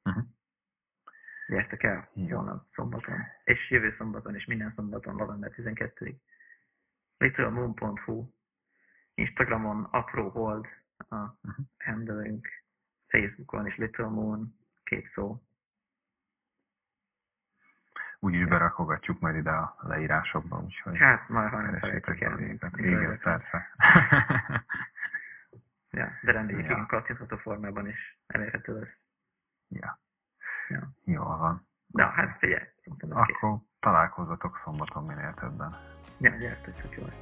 Mhm. 0.02 0.20
Gyertek 1.46 1.82
el 1.82 2.10
Jó. 2.14 2.36
holnap 2.36 2.68
szombaton, 2.68 3.20
és 3.44 3.70
jövő 3.70 3.90
szombaton, 3.90 4.34
és 4.34 4.44
minden 4.44 4.70
szombaton 4.70 5.14
november 5.14 5.52
12-ig. 5.56 6.16
littlemoon.hu 7.16 8.32
Instagramon 9.14 9.84
apró 9.84 10.28
hold 10.28 10.66
a 11.10 11.38
handleünk, 11.84 12.48
Facebookon 13.06 13.66
is 13.66 13.76
Little 13.76 14.08
Moon, 14.08 14.58
két 14.82 15.06
szó. 15.06 15.42
Úgyis 18.20 18.44
berakogatjuk 18.46 19.20
majd 19.20 19.36
ide 19.36 19.50
a 19.50 19.76
leírásokba, 19.80 20.58
úgyhogy 20.60 20.98
Hát, 20.98 21.28
majd 21.28 21.48
ha 21.50 21.60
nem 21.60 21.78
felejtjük 21.78 22.20
el. 22.20 22.38
Igen, 22.76 23.18
persze. 23.18 23.66
Ja, 25.90 26.08
de 26.22 26.32
reméljük, 26.32 26.64
Ja. 26.64 26.70
igen, 26.70 26.86
kattintható 26.86 27.36
formában 27.36 27.86
is 27.88 28.18
elérhető 28.26 28.78
lesz. 28.78 29.08
ja. 29.68 30.00
Ja. 30.68 30.92
Jól 31.04 31.36
van. 31.38 31.66
Na, 31.86 32.06
hát 32.10 32.38
figyelj, 32.38 32.64
szerintem 32.76 33.10
ez 33.12 33.26
kész. 33.26 33.36
Akkor 33.36 33.58
találkozzatok 33.80 34.56
szombaton 34.56 35.04
minél 35.04 35.34
többen. 35.34 35.76
Ja, 36.18 36.36
gyertek, 36.36 36.74
tök 36.82 36.96
jó 36.96 37.04
lesz. 37.04 37.18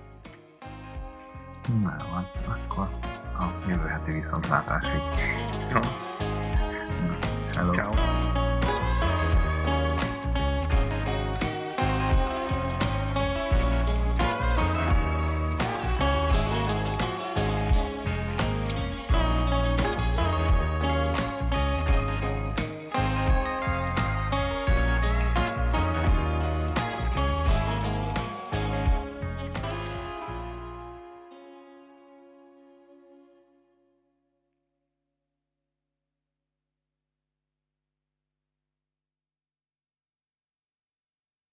Na 1.67 1.97
van, 2.11 2.29
akkor 2.47 2.89
a 3.39 3.69
jövő 3.69 3.87
heti 3.87 4.11
viszontlátásig. 4.11 5.01
Jó, 5.73 5.81
Hello. 7.55 7.73
ciao. 7.73 8.46